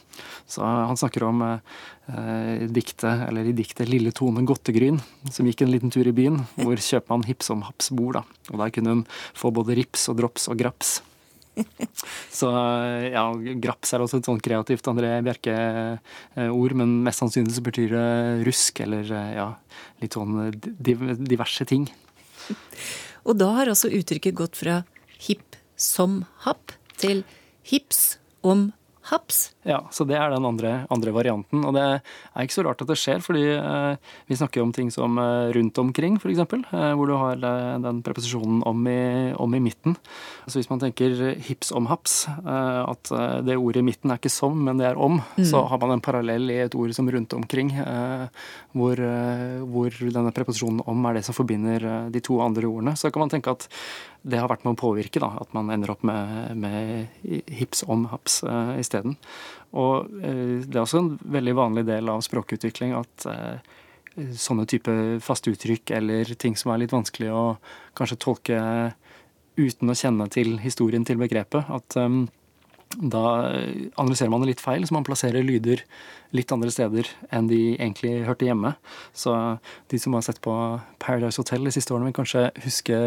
Så 0.49 0.65
han 0.65 0.97
snakker 0.97 1.29
om 1.29 1.45
eh, 1.45 2.65
diktet, 2.73 3.29
eller 3.29 3.53
i 3.53 3.57
diktet 3.57 3.93
'Lille 3.93 4.17
Tone 4.17 4.47
Godtegryn', 4.49 5.03
som 5.29 5.47
gikk 5.47 5.67
en 5.67 5.75
liten 5.77 5.93
tur 5.93 6.09
i 6.09 6.17
byen, 6.17 6.41
hvor 6.57 6.81
kjøpmann 6.81 7.29
hipp 7.29 7.45
som 7.45 7.67
haps 7.69 7.93
bor, 7.93 8.17
da. 8.17 8.25
Og 8.49 8.65
der 8.65 8.73
kunne 8.73 8.97
hun 8.97 9.09
få 9.37 9.53
både 9.53 9.77
rips 9.77 10.09
og 10.09 10.23
drops 10.25 10.49
og 10.49 10.57
graps. 10.57 11.03
Så 12.39 12.49
ja, 13.13 13.25
graps 13.63 13.93
er 13.93 14.05
også 14.05 14.21
et 14.21 14.29
sånn 14.29 14.41
kreativt 14.43 14.89
André 14.91 15.11
Bjerke-ord, 15.27 16.77
men 16.81 16.95
mest 17.07 17.23
sannsynlig 17.23 17.57
så 17.59 17.65
betyr 17.67 17.93
det 17.93 18.07
rusk 18.49 18.81
eller 18.85 19.13
ja, 19.37 19.49
litt 20.03 20.17
sånn 20.17 20.51
diverse 20.57 21.67
ting. 21.69 21.89
Og 23.29 23.39
da 23.39 23.53
har 23.61 23.71
altså 23.71 23.93
uttrykket 23.93 24.39
gått 24.39 24.59
fra 24.59 24.81
hipp 25.29 25.59
som 25.79 26.23
happ 26.47 26.75
til 26.99 27.23
hips 27.69 28.17
om 28.43 28.71
haps. 29.11 29.53
Ja, 29.67 29.81
så 29.95 30.05
det 30.07 30.17
er 30.19 30.31
den 30.35 30.45
andre, 30.47 30.87
andre 30.91 31.13
varianten. 31.15 31.65
Og 31.67 31.75
det 31.77 31.83
er 31.83 32.43
ikke 32.45 32.57
så 32.57 32.65
rart 32.67 32.83
at 32.83 32.91
det 32.91 32.97
skjer, 32.99 33.23
fordi 33.23 33.45
eh, 33.55 33.97
vi 34.31 34.39
snakker 34.39 34.63
om 34.63 34.73
ting 34.75 34.91
som 34.95 35.19
eh, 35.19 35.51
rundt 35.55 35.79
omkring, 35.83 36.17
f.eks., 36.21 36.39
eh, 36.43 36.93
hvor 36.99 37.11
du 37.11 37.15
har 37.19 37.37
eh, 37.39 37.79
den 37.83 38.03
preposisjonen 38.07 38.63
om 38.69 38.87
i, 38.91 38.99
om 39.39 39.55
i 39.55 39.63
midten. 39.63 39.97
Så 40.47 40.59
hvis 40.59 40.71
man 40.71 40.83
tenker 40.83 41.15
hips 41.47 41.71
om 41.75 41.87
haps, 41.91 42.25
eh, 42.29 42.83
at 42.87 43.13
eh, 43.15 43.39
det 43.47 43.59
ordet 43.59 43.83
i 43.83 43.87
midten 43.87 44.11
er 44.15 44.19
ikke 44.23 44.33
som, 44.33 44.59
men 44.67 44.79
det 44.83 44.91
er 44.93 44.99
om, 45.01 45.21
Mm. 45.33 45.45
så 45.49 45.63
har 45.69 45.79
man 45.81 45.95
en 45.95 46.01
parallell 46.05 46.51
i 46.53 46.59
et 46.65 46.75
ord 46.77 46.93
som 46.97 47.07
rundt 47.11 47.33
omkring, 47.37 47.71
eh, 47.79 48.27
hvor, 48.77 48.99
eh, 49.01 49.63
hvor 49.65 49.95
denne 50.13 50.33
preposisjonen 50.35 50.83
om 50.89 51.07
er 51.09 51.15
det 51.19 51.25
som 51.25 51.37
forbinder 51.37 51.85
eh, 51.89 52.09
de 52.13 52.21
to 52.21 52.37
andre 52.45 52.67
ordene. 52.69 52.93
Så 52.99 53.11
kan 53.13 53.21
man 53.25 53.33
tenke 53.33 53.51
at 53.55 53.69
det 54.23 54.39
har 54.39 54.51
vært 54.51 54.63
med 54.67 54.77
å 54.77 54.81
påvirke, 54.83 55.19
da, 55.23 55.33
at 55.41 55.51
man 55.57 55.71
ender 55.75 55.91
opp 55.95 56.05
med, 56.07 56.53
med 56.57 57.09
hips 57.51 57.83
om 57.91 58.05
haps 58.13 58.37
uh, 58.47 58.77
isteden. 58.93 59.17
Og 59.73 60.11
eh, 60.21 60.61
det 60.65 60.77
er 60.77 60.85
også 60.85 61.01
en 61.01 61.15
veldig 61.39 61.57
vanlig 61.57 61.87
del 61.89 62.13
av 62.13 62.25
språkutvikling 62.25 62.95
at 62.99 63.27
eh, 63.31 63.73
sånne 64.37 64.69
type 64.69 64.93
faste 65.25 65.55
uttrykk 65.55 65.95
eller 65.97 66.35
ting 66.37 66.59
som 66.61 66.75
er 66.75 66.85
litt 66.85 66.93
vanskelig 66.93 67.33
å 67.33 67.45
kanskje 67.97 68.21
tolke 68.21 68.61
uten 69.57 69.93
å 69.93 69.97
kjenne 69.97 70.29
til 70.33 70.59
historien 70.61 71.05
til 71.09 71.21
begrepet, 71.21 71.69
at 71.73 71.99
eh, 72.01 72.23
da 72.93 73.25
analyserer 73.97 74.29
man 74.29 74.43
det 74.45 74.51
litt 74.51 74.61
feil, 74.61 74.85
så 74.85 74.93
man 74.93 75.07
plasserer 75.07 75.45
lyder 75.47 75.81
litt 76.37 76.53
andre 76.53 76.73
steder 76.73 77.09
enn 77.33 77.49
de 77.49 77.61
egentlig 77.79 78.19
hørte 78.27 78.45
hjemme. 78.45 78.75
Så 79.17 79.33
de 79.89 80.01
som 80.01 80.13
har 80.17 80.25
sett 80.27 80.43
på 80.45 80.53
Paradise 81.01 81.41
Hotel 81.41 81.65
de 81.65 81.73
siste 81.73 81.95
årene, 81.95 82.11
vil 82.11 82.19
kanskje 82.21 82.51
huske 82.67 82.99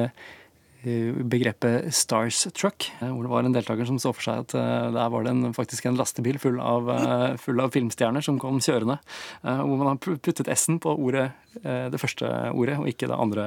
begrepet 0.85 1.89
Stars 1.95 2.43
Truck, 2.55 2.87
eh, 3.01 3.09
hvor 3.09 3.25
det 3.25 3.31
var 3.31 3.47
en 3.47 3.55
deltaker 3.55 3.87
som 3.89 3.97
så 4.01 4.11
for 4.15 4.25
seg 4.27 4.43
at 4.45 4.55
eh, 4.59 4.87
der 4.95 5.11
var 5.13 5.25
det 5.25 5.33
en, 5.33 5.53
faktisk 5.55 5.87
en 5.89 5.97
lastebil 5.99 6.39
full 6.41 6.59
av, 6.61 6.89
eh, 6.93 7.35
full 7.41 7.59
av 7.63 7.73
filmstjerner 7.75 8.23
som 8.25 8.39
kom 8.41 8.61
kjørende. 8.63 8.99
eh, 9.43 9.61
Hvor 9.65 9.77
man 9.81 9.91
har 9.93 9.99
puttet 10.01 10.49
S-en 10.55 10.79
på 10.83 10.93
ordet, 10.95 11.31
eh, 11.63 11.87
det 11.93 12.01
første 12.01 12.29
ordet, 12.53 12.79
og 12.79 12.89
ikke 12.91 13.09
det 13.11 13.19
andre 13.19 13.45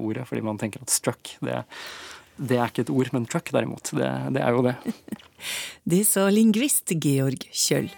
ordet, 0.00 0.26
fordi 0.28 0.42
man 0.46 0.58
tenker 0.58 0.82
at 0.82 0.90
struck, 0.90 1.36
det, 1.40 1.62
det 2.40 2.58
er 2.58 2.68
ikke 2.72 2.86
et 2.86 2.94
ord, 2.94 3.12
men 3.12 3.26
truck 3.26 3.52
derimot, 3.54 3.92
det, 3.96 4.10
det 4.36 4.42
er 4.44 4.56
jo 4.56 4.66
det. 4.70 4.76
Det 5.90 6.02
sa 6.04 6.26
lingvist 6.28 6.92
Georg 7.00 7.46
Kjøll. 7.48 7.88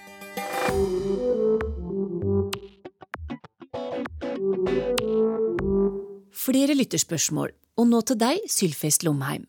Flere 6.43 6.75
lytterspørsmål, 6.75 7.53
og 7.79 7.89
nå 7.89 8.03
til 8.07 8.19
deg, 8.21 8.45
Sylfest 8.51 9.07
Lomheim. 9.07 9.47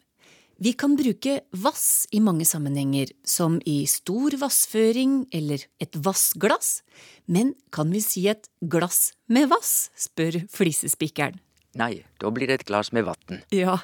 Vi 0.63 0.71
kan 0.79 0.93
bruke 0.95 1.39
vass 1.59 2.05
i 2.13 2.21
mange 2.23 2.45
sammenhenger, 2.47 3.09
som 3.25 3.57
i 3.67 3.83
stor 3.89 4.37
vassføring 4.39 5.23
eller 5.33 5.65
et 5.83 5.97
vassglass, 6.05 6.83
men 7.27 7.51
kan 7.73 7.89
vi 7.91 8.03
si 8.05 8.27
et 8.31 8.47
glass 8.61 9.11
med 9.27 9.49
vass, 9.51 9.89
spør 9.99 10.43
flisespikkeren. 10.53 11.41
Nei, 11.81 12.03
da 12.21 12.29
blir 12.29 12.47
det 12.47 12.59
et 12.59 12.67
glass 12.69 12.91
med 12.93 13.07
vann. 13.07 13.39
Ja, 13.51 13.79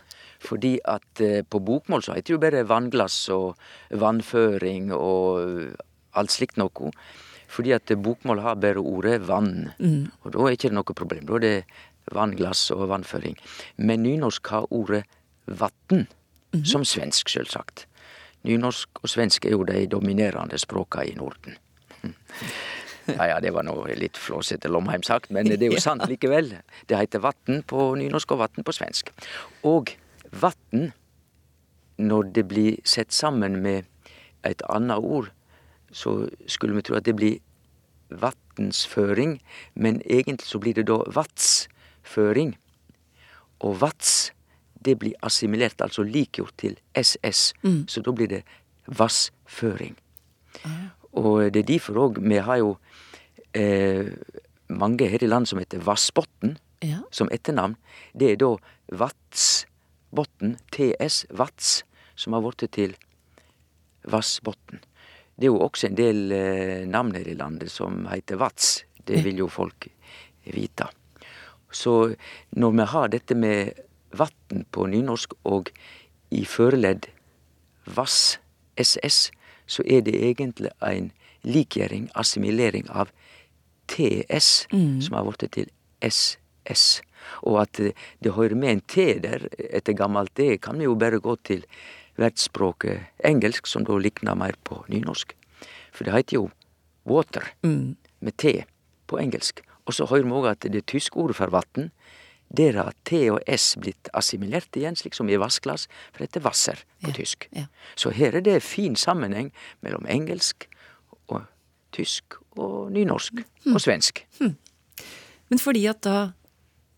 Fordi 0.45 0.77
at 0.85 1.21
eh, 1.25 1.41
på 1.41 1.59
bokmål 1.59 2.05
så 2.05 2.13
heter 2.13 2.27
det 2.27 2.35
jo 2.35 2.43
bare 2.43 2.67
vannglass 2.69 3.17
og 3.33 3.57
vannføring 3.89 4.93
og 4.93 5.39
eh, 5.41 5.73
alt 6.13 6.31
slikt 6.31 6.61
noe. 6.61 6.91
Fordi 7.49 7.73
at 7.73 7.89
bokmål 7.97 8.43
har 8.45 8.59
bare 8.61 8.77
ordet 8.85 9.23
vann. 9.25 9.71
Mm. 9.81 10.11
Og 10.21 10.31
da 10.35 10.43
er 10.43 10.53
det 10.53 10.59
ikke 10.59 10.75
noe 10.77 10.93
problem. 10.93 11.25
Da 11.25 11.39
er 11.39 11.45
det 11.47 11.55
vannglass 12.15 12.69
og 12.75 12.87
vannføring. 12.91 13.37
Men 13.77 14.03
nynorsk 14.03 14.47
har 14.53 14.67
ordet 14.73 15.03
vatn, 15.45 16.07
som 16.65 16.85
svensk, 16.85 17.29
sjølsagt. 17.29 17.85
Nynorsk 18.47 19.01
og 19.03 19.11
svensk 19.11 19.45
er 19.45 19.57
jo 19.57 19.65
de 19.67 19.85
dominerende 19.91 20.57
språka 20.61 21.03
i 21.05 21.15
Norden. 21.17 21.57
Ja, 23.09 23.25
ja, 23.25 23.39
det 23.41 23.51
var 23.55 23.65
nå 23.65 23.73
litt 23.97 24.17
flåsete 24.21 24.69
Lomheim 24.69 25.03
sagt, 25.05 25.31
men 25.33 25.49
det 25.49 25.63
er 25.65 25.73
jo 25.73 25.81
sant 25.89 26.05
likevel. 26.09 26.53
Det 26.89 26.99
heter 26.99 27.23
vatn 27.23 27.63
på 27.67 27.91
nynorsk 27.99 28.35
og 28.35 28.43
vatn 28.43 28.65
på 28.65 28.75
svensk. 28.75 29.11
Og 29.65 29.93
vatn, 30.29 30.91
når 31.97 32.29
det 32.37 32.45
blir 32.51 32.77
sett 32.87 33.15
sammen 33.15 33.59
med 33.63 33.89
et 34.47 34.61
annet 34.69 35.01
ord, 35.01 35.31
så 35.91 36.29
skulle 36.47 36.77
vi 36.77 36.85
tro 36.85 36.99
at 36.99 37.07
det 37.07 37.17
blir 37.17 37.39
vatnsføring, 38.09 39.39
men 39.73 40.01
egentlig 40.05 40.47
så 40.47 40.61
blir 40.61 40.77
det 40.77 40.87
da 40.89 41.01
vatsføring. 42.09 42.55
Og 43.61 43.75
vats, 43.81 44.31
det 44.85 44.97
blir 44.99 45.13
assimilert, 45.23 45.81
altså 45.81 46.03
likgjort 46.03 46.53
til 46.57 46.77
SS, 46.95 47.53
Mm. 47.63 47.87
så 47.87 48.01
da 48.01 48.11
blir 48.11 48.27
det 48.27 48.43
vassføring. 48.87 49.95
Og 51.13 51.51
det 51.51 51.59
er 51.59 51.63
derfor 51.77 51.93
òg 51.95 52.19
vi 52.21 52.37
har 52.37 52.57
jo 52.57 52.77
eh, 53.53 54.05
mange 54.69 55.07
her 55.09 55.23
i 55.23 55.27
landet 55.27 55.49
som 55.49 55.59
heter 55.59 55.79
Vassbotn 55.79 56.57
Ja. 56.81 56.99
som 57.11 57.27
etternavn. 57.31 57.75
Det 58.17 58.31
er 58.31 58.35
da 58.37 58.55
Vatsbotn, 58.91 60.57
TS, 60.71 61.25
Vats, 61.31 61.83
som 62.15 62.33
har 62.33 62.41
blitt 62.41 62.71
til 62.71 62.95
Vassbotn. 64.05 64.79
Det 65.37 65.43
er 65.47 65.51
jo 65.51 65.59
også 65.59 65.87
en 65.87 65.95
del 65.95 66.31
eh, 66.31 66.85
navn 66.87 67.13
her 67.15 67.27
i 67.27 67.33
landet 67.35 67.69
som 67.71 68.05
heter 68.07 68.37
Vats. 68.37 68.83
Det 69.05 69.23
vil 69.23 69.37
jo 69.37 69.47
folk 69.47 69.87
vite. 70.45 70.87
Så 71.71 72.15
når 72.55 72.71
vi 72.77 72.85
har 72.93 73.07
dette 73.13 73.35
med 73.35 73.73
vatn 74.17 74.63
på 74.71 74.87
nynorsk 74.89 75.33
og 75.45 75.69
i 76.31 76.43
føreledd 76.45 77.07
vass, 77.85 78.39
SS, 78.77 79.31
så 79.69 79.83
er 79.85 80.01
det 80.01 80.15
egentlig 80.15 80.71
en 80.81 81.11
likgjøring, 81.43 82.09
assimilering 82.15 82.89
av 82.89 83.11
TS, 83.87 84.67
Mm. 84.71 85.01
som 85.01 85.13
har 85.15 85.23
blitt 85.25 85.51
til 85.51 85.69
SS. 86.01 87.01
Og 87.43 87.61
at 87.61 87.73
det, 87.73 87.93
det 88.23 88.33
hører 88.33 88.55
med 88.55 88.69
en 88.69 88.81
T 88.81 89.19
der 89.19 89.47
etter 89.57 89.93
gammelt, 89.93 90.33
det 90.35 90.61
kan 90.61 90.77
vi 90.77 90.85
jo 90.85 90.95
bare 90.95 91.19
gå 91.19 91.35
til 91.43 91.65
verdsspråket 92.17 92.99
engelsk, 93.25 93.67
som 93.67 93.83
da 93.83 93.97
likner 93.97 94.35
mer 94.35 94.53
på 94.63 94.83
nynorsk. 94.89 95.33
For 95.91 96.03
det 96.05 96.13
heter 96.13 96.33
jo 96.35 96.49
water, 97.05 97.43
Mm. 97.63 97.95
med 98.21 98.37
T 98.37 98.63
på 99.07 99.17
engelsk. 99.19 99.61
Og 99.89 99.95
så 99.97 100.05
hører 100.09 100.27
vi 100.27 100.37
òg 100.37 100.47
at 100.51 100.67
det 100.69 100.85
tyske 100.89 101.17
ordet 101.17 101.39
for 101.39 101.49
vann, 101.53 101.89
der 102.53 102.77
har 102.77 102.93
T 103.05 103.27
og 103.29 103.41
S 103.49 103.71
blitt 103.81 104.09
assimilert 104.17 104.73
igjen, 104.77 104.97
slik 104.97 105.17
som 105.17 105.29
i 105.29 105.37
vassglass, 105.37 105.87
for 106.13 106.23
dette 106.23 106.37
heter 106.39 106.45
Wasser 106.45 106.81
på 107.05 107.13
tysk. 107.17 107.47
ja. 107.57 107.67
Så 107.97 108.13
her 108.13 108.37
er 108.37 108.45
det 108.45 108.59
fin 108.65 108.95
sammenheng 108.97 109.51
mellom 109.85 110.05
engelsk 110.09 110.65
og 111.29 111.43
tysk 111.93 112.37
og 112.57 112.91
nynorsk 112.93 113.41
og 113.69 113.79
svensk. 113.81 114.23
Men 114.39 115.61
fordi 115.61 115.85
at 115.89 116.01
da 116.05 116.17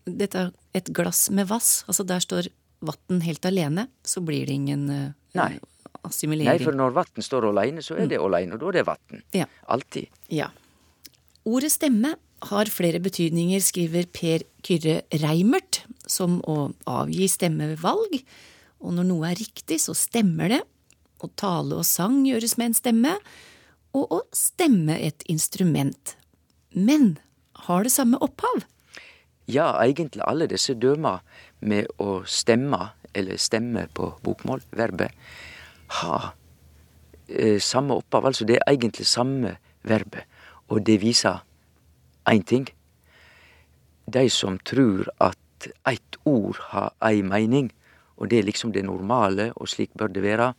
dette 0.04 0.46
er 0.48 0.52
et 0.76 0.88
glass 0.92 1.28
med 1.30 1.48
vass, 1.48 1.82
altså 1.88 2.04
der 2.08 2.20
står 2.24 2.48
vann 2.82 3.20
helt 3.22 3.44
alene, 3.46 3.86
så 4.04 4.20
blir 4.24 4.48
det 4.48 4.56
ingen 4.56 4.88
eh, 4.90 5.12
Nei. 5.38 5.52
assimilering. 6.02 6.48
Nei, 6.50 6.64
for 6.64 6.76
når 6.76 6.96
vann 6.96 7.24
står 7.24 7.48
alene, 7.52 7.84
så 7.84 7.96
er 8.00 8.08
det 8.10 8.18
alene, 8.20 8.56
og 8.56 8.64
da 8.64 8.72
er 8.72 8.78
det 8.80 8.86
vann. 8.88 9.22
Ja. 9.36 9.46
Alltid. 9.70 10.08
Ja. 10.32 10.48
Ordet 11.44 11.70
stemme 11.76 12.16
har 12.48 12.70
flere 12.72 13.00
betydninger, 13.02 13.62
skriver 13.62 14.08
Per 14.10 14.44
Kyrre 14.66 15.02
Reimert, 15.22 15.82
som 16.10 16.40
å 16.48 16.72
avgi 16.90 17.28
stemme 17.30 17.70
ved 17.72 17.82
valg. 17.82 18.18
Og 18.82 18.96
når 18.96 19.08
noe 19.08 19.30
er 19.30 19.38
riktig, 19.38 19.78
så 19.84 19.94
stemmer 19.96 20.56
det. 20.56 20.62
Og 21.22 21.30
tale 21.38 21.78
og 21.78 21.86
sang 21.86 22.22
gjøres 22.26 22.56
med 22.58 22.72
en 22.72 22.78
stemme. 22.78 23.14
Og 23.94 24.10
å 24.10 24.20
stemme 24.34 24.96
et 24.98 25.22
instrument. 25.30 26.16
Men 26.74 27.16
har 27.68 27.86
det 27.86 27.94
samme 27.94 28.18
opphav? 28.24 28.64
Ja, 29.50 29.74
egentlig 29.82 30.22
alle 30.26 30.48
disse 30.50 30.74
døma 30.78 31.18
med 31.60 31.90
å 32.02 32.22
stemme, 32.26 32.92
eller 33.14 33.38
stemme 33.38 33.86
på 33.94 34.08
bokmål, 34.24 34.62
verbet, 34.72 35.12
har 36.00 36.32
eh, 37.28 37.60
samme 37.60 37.98
opphav. 38.00 38.26
Altså 38.30 38.48
det 38.48 38.58
er 38.60 38.72
egentlig 38.72 39.06
samme 39.10 39.56
verbet. 39.86 40.26
Og 40.72 40.80
det 40.86 41.02
viser 41.02 41.42
én 42.30 42.42
ting. 42.42 42.66
De 44.06 44.28
som 44.30 44.58
tror 44.58 45.08
at 45.20 45.38
ett 45.86 46.16
ord 46.24 46.58
har 46.72 46.92
ei 47.00 47.22
mening, 47.22 47.70
og 48.16 48.30
det 48.30 48.38
er 48.38 48.48
liksom 48.48 48.72
det 48.72 48.84
normale, 48.84 49.52
og 49.56 49.68
slik 49.68 49.94
bør 49.98 50.12
det 50.12 50.22
være, 50.22 50.52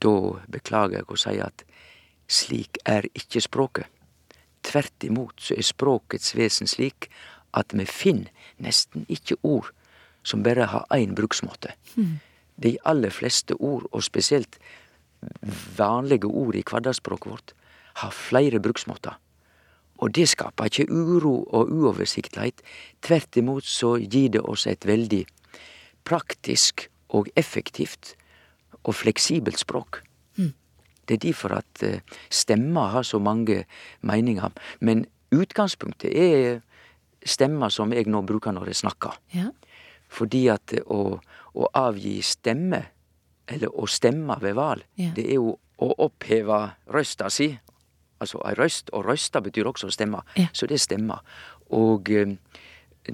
da 0.00 0.14
beklager 0.48 1.00
jeg 1.00 1.10
å 1.10 1.18
si 1.20 1.36
at 1.40 1.64
slik 2.30 2.78
er 2.88 3.06
ikke 3.14 3.42
språket. 3.44 3.86
Tvert 4.62 5.04
imot 5.04 5.40
så 5.40 5.56
er 5.56 5.66
språkets 5.66 6.34
vesen 6.36 6.68
slik 6.68 7.10
at 7.56 7.72
vi 7.74 7.86
finner 7.88 8.30
nesten 8.62 9.06
ikke 9.08 9.38
ord 9.42 9.70
som 10.22 10.42
bare 10.44 10.68
har 10.68 10.86
én 10.94 11.14
bruksmåte. 11.16 11.74
De 12.60 12.76
aller 12.84 13.10
fleste 13.10 13.54
ord, 13.56 13.86
og 13.92 14.02
spesielt 14.04 14.58
vanlige 15.76 16.28
ord 16.28 16.54
i 16.54 16.62
hverdagsspråket 16.62 17.30
vårt, 17.30 17.54
har 17.94 18.10
flere 18.10 18.60
bruksmåter. 18.60 19.16
Og 20.00 20.14
det 20.16 20.28
skaper 20.32 20.70
ikke 20.70 20.86
uro 20.88 21.34
og 21.52 21.68
uoversiktlighet. 21.72 22.62
Tvert 23.04 23.36
imot 23.36 23.64
så 23.68 23.96
gir 24.00 24.30
det 24.32 24.40
oss 24.48 24.66
et 24.66 24.86
veldig 24.88 25.24
praktisk 26.08 26.86
og 27.12 27.28
effektivt 27.36 28.14
og 28.84 28.94
fleksibelt 28.96 29.60
språk. 29.60 30.02
Det 31.10 31.16
er 31.16 31.22
derfor 31.24 31.56
at 31.56 31.82
eh, 31.82 32.00
stemmer 32.30 32.92
har 32.92 33.02
så 33.02 33.18
mange 33.18 33.64
meninger. 34.06 34.52
Men 34.78 35.00
utgangspunktet 35.34 36.12
er 36.14 36.60
stemmer 37.26 37.72
som 37.74 37.90
jeg 37.92 38.06
nå 38.06 38.20
bruker 38.28 38.54
når 38.54 38.70
jeg 38.70 38.78
snakker. 38.84 39.16
Ja. 39.34 39.48
Fordi 40.06 40.44
at 40.54 40.70
eh, 40.76 40.84
å, 40.86 41.16
å 41.58 41.66
avgi 41.74 42.20
stemme, 42.22 42.84
eller 43.50 43.74
å 43.74 43.88
stemme 43.90 44.36
ved 44.40 44.54
valg, 44.54 44.86
Ja. 45.02 45.10
det 45.16 45.26
er 45.26 45.40
jo 45.40 45.56
å 45.82 45.88
oppheve 46.06 46.60
røsta 46.94 47.26
si. 47.32 47.50
Altså 48.20 48.40
ei 48.44 48.54
røst, 48.58 48.90
og 48.92 49.06
røysta 49.08 49.40
betyr 49.40 49.68
også 49.70 49.88
å 49.88 49.94
stemme. 49.94 50.20
Så 50.52 50.66
det 50.68 50.76
er 50.76 50.84
stemmer. 50.84 51.22
Og 51.70 52.10
eh, 52.10 52.36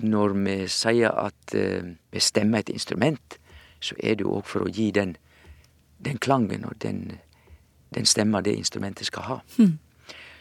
når 0.03 0.35
vi 0.35 0.57
sier 0.73 1.15
at 1.15 1.55
eh, 1.55 1.95
vi 2.13 2.21
stemmer 2.21 2.65
et 2.65 2.73
instrument, 2.75 3.39
så 3.81 3.95
er 4.03 4.17
det 4.17 4.27
jo 4.27 4.39
òg 4.39 4.47
for 4.51 4.67
å 4.67 4.73
gi 4.73 4.91
den, 4.91 5.17
den 6.03 6.19
klangen 6.19 6.65
og 6.65 6.79
den, 6.83 7.21
den 7.95 8.07
stemma 8.07 8.43
det 8.43 8.57
instrumentet 8.57 9.07
skal 9.07 9.23
ha. 9.23 9.39
Mm. 9.59 9.79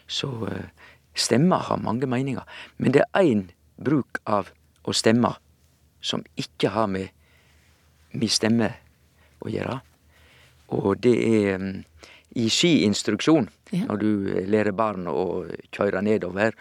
Så 0.08 0.32
eh, 0.50 0.70
stemmer 1.14 1.68
har 1.70 1.78
mange 1.78 2.08
meninger. 2.08 2.44
Men 2.78 2.94
det 2.96 3.06
er 3.06 3.22
én 3.22 3.50
bruk 3.78 4.22
av 4.26 4.52
å 4.84 4.94
stemme 4.94 5.36
som 6.02 6.24
ikke 6.38 6.70
har 6.70 6.88
med 6.88 7.10
mi 8.16 8.30
stemme 8.32 8.70
å 9.42 9.52
gjøre. 9.52 9.80
Og 10.76 10.98
det 11.04 11.16
er 11.16 11.58
mm, 11.62 11.84
i 12.42 12.48
skiinstruksjon, 12.50 13.50
når 13.84 14.02
du 14.02 14.10
eh, 14.32 14.48
lærer 14.50 14.76
barn 14.76 15.10
å 15.12 15.46
kjøre 15.76 16.04
nedover. 16.06 16.56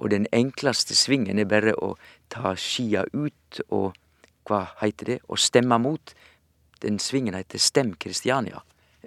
Og 0.00 0.10
den 0.12 0.26
enkleste 0.32 0.96
svingen 0.96 1.38
er 1.38 1.48
bare 1.48 1.74
å 1.76 1.94
ta 2.32 2.54
skia 2.56 3.04
ut 3.12 3.60
og 3.68 3.92
hva 4.48 4.64
heter 4.80 5.14
det, 5.14 5.18
å 5.28 5.36
stemme 5.38 5.78
mot. 5.82 6.14
Den 6.80 6.98
svingen 7.02 7.36
heter 7.36 7.60
Stem 7.60 7.92
Kristiania, 8.00 8.62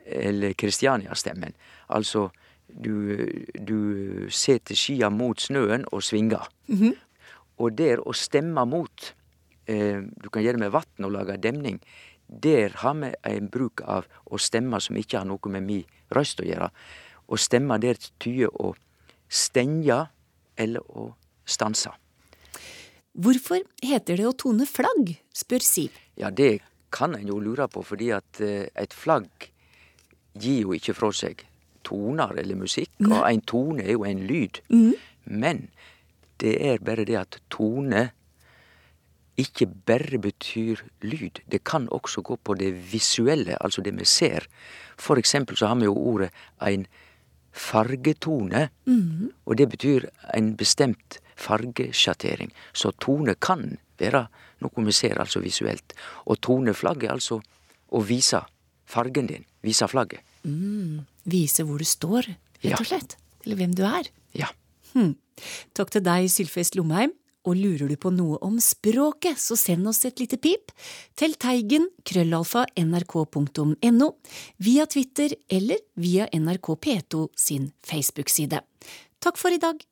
eller 0.06 0.54
Kristiania-stemmen. 0.54 1.56
Altså, 1.88 2.30
du, 2.68 3.46
du 3.58 4.30
setter 4.34 4.78
skia 4.78 5.10
mot 5.14 5.42
snøen 5.42 5.88
og 5.92 6.06
svinger. 6.06 6.48
Mhm. 6.70 6.94
Og 7.62 7.76
der 7.78 8.02
å 8.02 8.16
stemme 8.18 8.64
mot, 8.66 9.14
eh, 9.70 10.02
du 10.02 10.30
kan 10.30 10.42
gjøre 10.44 10.58
det 10.58 10.66
med 10.66 10.74
vann 10.74 11.06
og 11.06 11.14
lage 11.14 11.38
demning, 11.42 11.80
der 12.28 12.74
har 12.82 12.96
vi 12.98 13.12
en 13.30 13.50
bruk 13.50 13.82
av 13.86 14.08
å 14.26 14.40
stemme 14.42 14.80
som 14.82 14.98
ikke 14.98 15.20
har 15.22 15.28
noe 15.30 15.52
med 15.54 15.64
mi 15.64 15.80
røst 16.14 16.42
å 16.42 16.48
gjøre. 16.48 16.72
Å 17.28 17.40
stemma 17.40 17.80
der 17.82 18.00
tyder 18.22 18.52
å 18.62 18.74
stenge 19.30 20.00
eller 20.60 20.84
å 20.92 21.12
stanse. 21.46 21.92
Hvorfor 23.14 23.62
heter 23.86 24.18
det 24.18 24.26
å 24.26 24.36
tone 24.38 24.66
flagg, 24.66 25.16
spør 25.34 25.62
Siv. 25.66 25.98
Ja, 26.18 26.32
det 26.34 26.64
kan 26.94 27.16
en 27.18 27.30
jo 27.30 27.40
lure 27.42 27.68
på, 27.70 27.84
fordi 27.86 28.10
at 28.14 28.42
eh, 28.42 28.70
et 28.74 28.94
flagg 28.94 29.50
gir 30.34 30.64
jo 30.66 30.74
ikke 30.74 30.96
fra 30.98 31.12
seg 31.14 31.46
toner 31.86 32.34
eller 32.40 32.58
musikk, 32.58 32.94
og 33.06 33.22
en 33.28 33.42
tone 33.46 33.84
er 33.84 33.98
jo 33.98 34.06
en 34.08 34.24
lyd. 34.26 34.62
Men 35.26 35.68
det 36.42 36.56
er 36.66 36.82
bare 36.86 37.06
det 37.06 37.18
at 37.20 37.38
tone 37.54 38.08
ikke 39.40 39.66
bare 39.88 40.20
betyr 40.22 40.82
lyd. 41.02 41.42
Det 41.50 41.64
kan 41.66 41.88
også 41.90 42.22
gå 42.22 42.38
på 42.38 42.56
det 42.58 42.72
visuelle, 42.92 43.58
altså 43.60 43.82
det 43.82 43.96
vi 43.98 44.06
ser. 44.06 44.46
For 44.98 45.18
eksempel 45.18 45.58
så 45.58 45.72
har 45.72 45.80
vi 45.82 45.90
jo 45.90 45.96
ordet 45.98 46.30
ein 46.62 46.86
fargetone, 47.54 48.70
og 49.46 49.58
det 49.58 49.70
betyr 49.70 50.08
en 50.34 50.56
bestemt 50.58 51.20
fargesjattering. 51.38 52.52
Så 52.74 52.92
tone 53.00 53.36
kan 53.36 53.78
være 54.02 54.28
noe 54.64 54.86
vi 54.86 54.92
ser, 54.96 55.20
altså 55.22 55.40
visuelt. 55.44 55.94
Og 56.26 56.42
toneflagg 56.42 57.04
er 57.04 57.14
altså 57.14 57.42
å 57.94 58.02
vise 58.02 58.42
fargen 58.90 59.28
din, 59.30 59.46
vise 59.62 59.88
flagget. 59.88 60.22
Mm, 60.44 61.06
vise 61.30 61.64
hvor 61.64 61.80
du 61.80 61.88
står, 61.88 62.34
rett 62.64 62.80
og 62.80 62.88
slett. 62.88 63.18
Eller 63.46 63.60
hvem 63.60 63.76
du 63.76 63.84
er. 63.88 64.10
Ja. 64.34 64.50
Hm. 64.94 65.16
Takk 65.74 65.92
til 65.94 66.04
deg, 66.06 66.30
Sylfest 66.32 66.78
Lomheim. 66.78 67.14
Og 67.44 67.58
lurer 67.60 67.92
du 67.92 67.98
på 68.00 68.12
noe 68.16 68.38
om 68.46 68.60
språket, 68.64 69.40
så 69.40 69.58
send 69.60 69.88
oss 69.90 70.04
et 70.08 70.22
lite 70.24 70.40
pip 70.40 70.72
til 71.20 71.36
teigen 71.36 71.90
krøllalfa 72.08 72.66
nrk.no, 72.80 74.10
via 74.64 74.86
Twitter 74.88 75.36
eller 75.52 75.84
via 76.00 76.30
NRK 76.32 76.76
P2 76.88 77.28
sin 77.36 77.72
Facebook-side. 77.84 78.64
Takk 79.24 79.40
for 79.40 79.56
i 79.56 79.60
dag. 79.60 79.84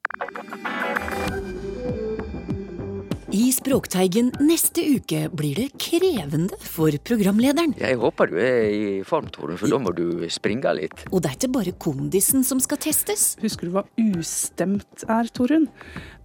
I 3.32 3.46
Språkteigen 3.56 4.34
neste 4.44 4.84
uke 4.84 5.22
blir 5.32 5.56
det 5.56 5.70
krevende 5.80 6.58
for 6.68 6.92
programlederen. 7.08 7.72
Jeg 7.80 7.96
håper 8.02 8.28
du 8.28 8.36
er 8.44 8.66
i 8.68 8.82
form, 9.08 9.30
Torunn, 9.32 9.56
for 9.60 9.72
da 9.72 9.80
må 9.80 9.94
du 9.96 10.26
springe 10.28 10.74
litt. 10.76 11.06
Og 11.14 11.24
det 11.24 11.30
er 11.30 11.38
ikke 11.38 11.52
bare 11.56 11.74
kondisen 11.80 12.44
som 12.44 12.60
skal 12.60 12.82
testes. 12.84 13.38
Husker 13.40 13.70
du 13.70 13.78
hva 13.78 13.86
ustemt 14.20 15.08
er, 15.08 15.32
Torunn? 15.32 15.70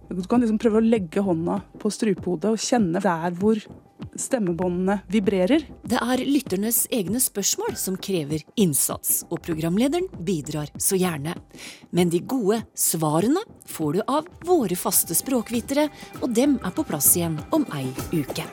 Du 0.09 0.23
kan 0.23 0.41
liksom 0.41 0.59
prøve 0.61 0.79
å 0.79 0.85
legge 0.85 1.23
hånda 1.23 1.59
på 1.81 1.91
strupehodet 1.91 2.53
og 2.53 2.63
kjenne 2.63 3.01
der 3.03 3.35
hvor 3.37 3.59
stemmebåndene 4.17 4.99
vibrerer. 5.11 5.65
Det 5.83 5.99
er 5.99 6.23
lytternes 6.25 6.85
egne 6.93 7.21
spørsmål 7.21 7.75
som 7.79 7.97
krever 7.99 8.45
innsats, 8.59 9.23
og 9.29 9.41
programlederen 9.45 10.09
bidrar 10.25 10.71
så 10.81 10.99
gjerne. 10.99 11.35
Men 11.91 12.13
de 12.13 12.21
gode 12.21 12.63
svarene 12.77 13.43
får 13.67 13.97
du 13.97 14.01
av 14.07 14.29
våre 14.47 14.79
faste 14.79 15.17
språkvitere, 15.17 15.89
og 16.21 16.33
dem 16.33 16.57
er 16.63 16.75
på 16.75 16.87
plass 16.87 17.13
igjen 17.17 17.39
om 17.55 17.67
ei 17.77 17.89
uke. 18.13 18.47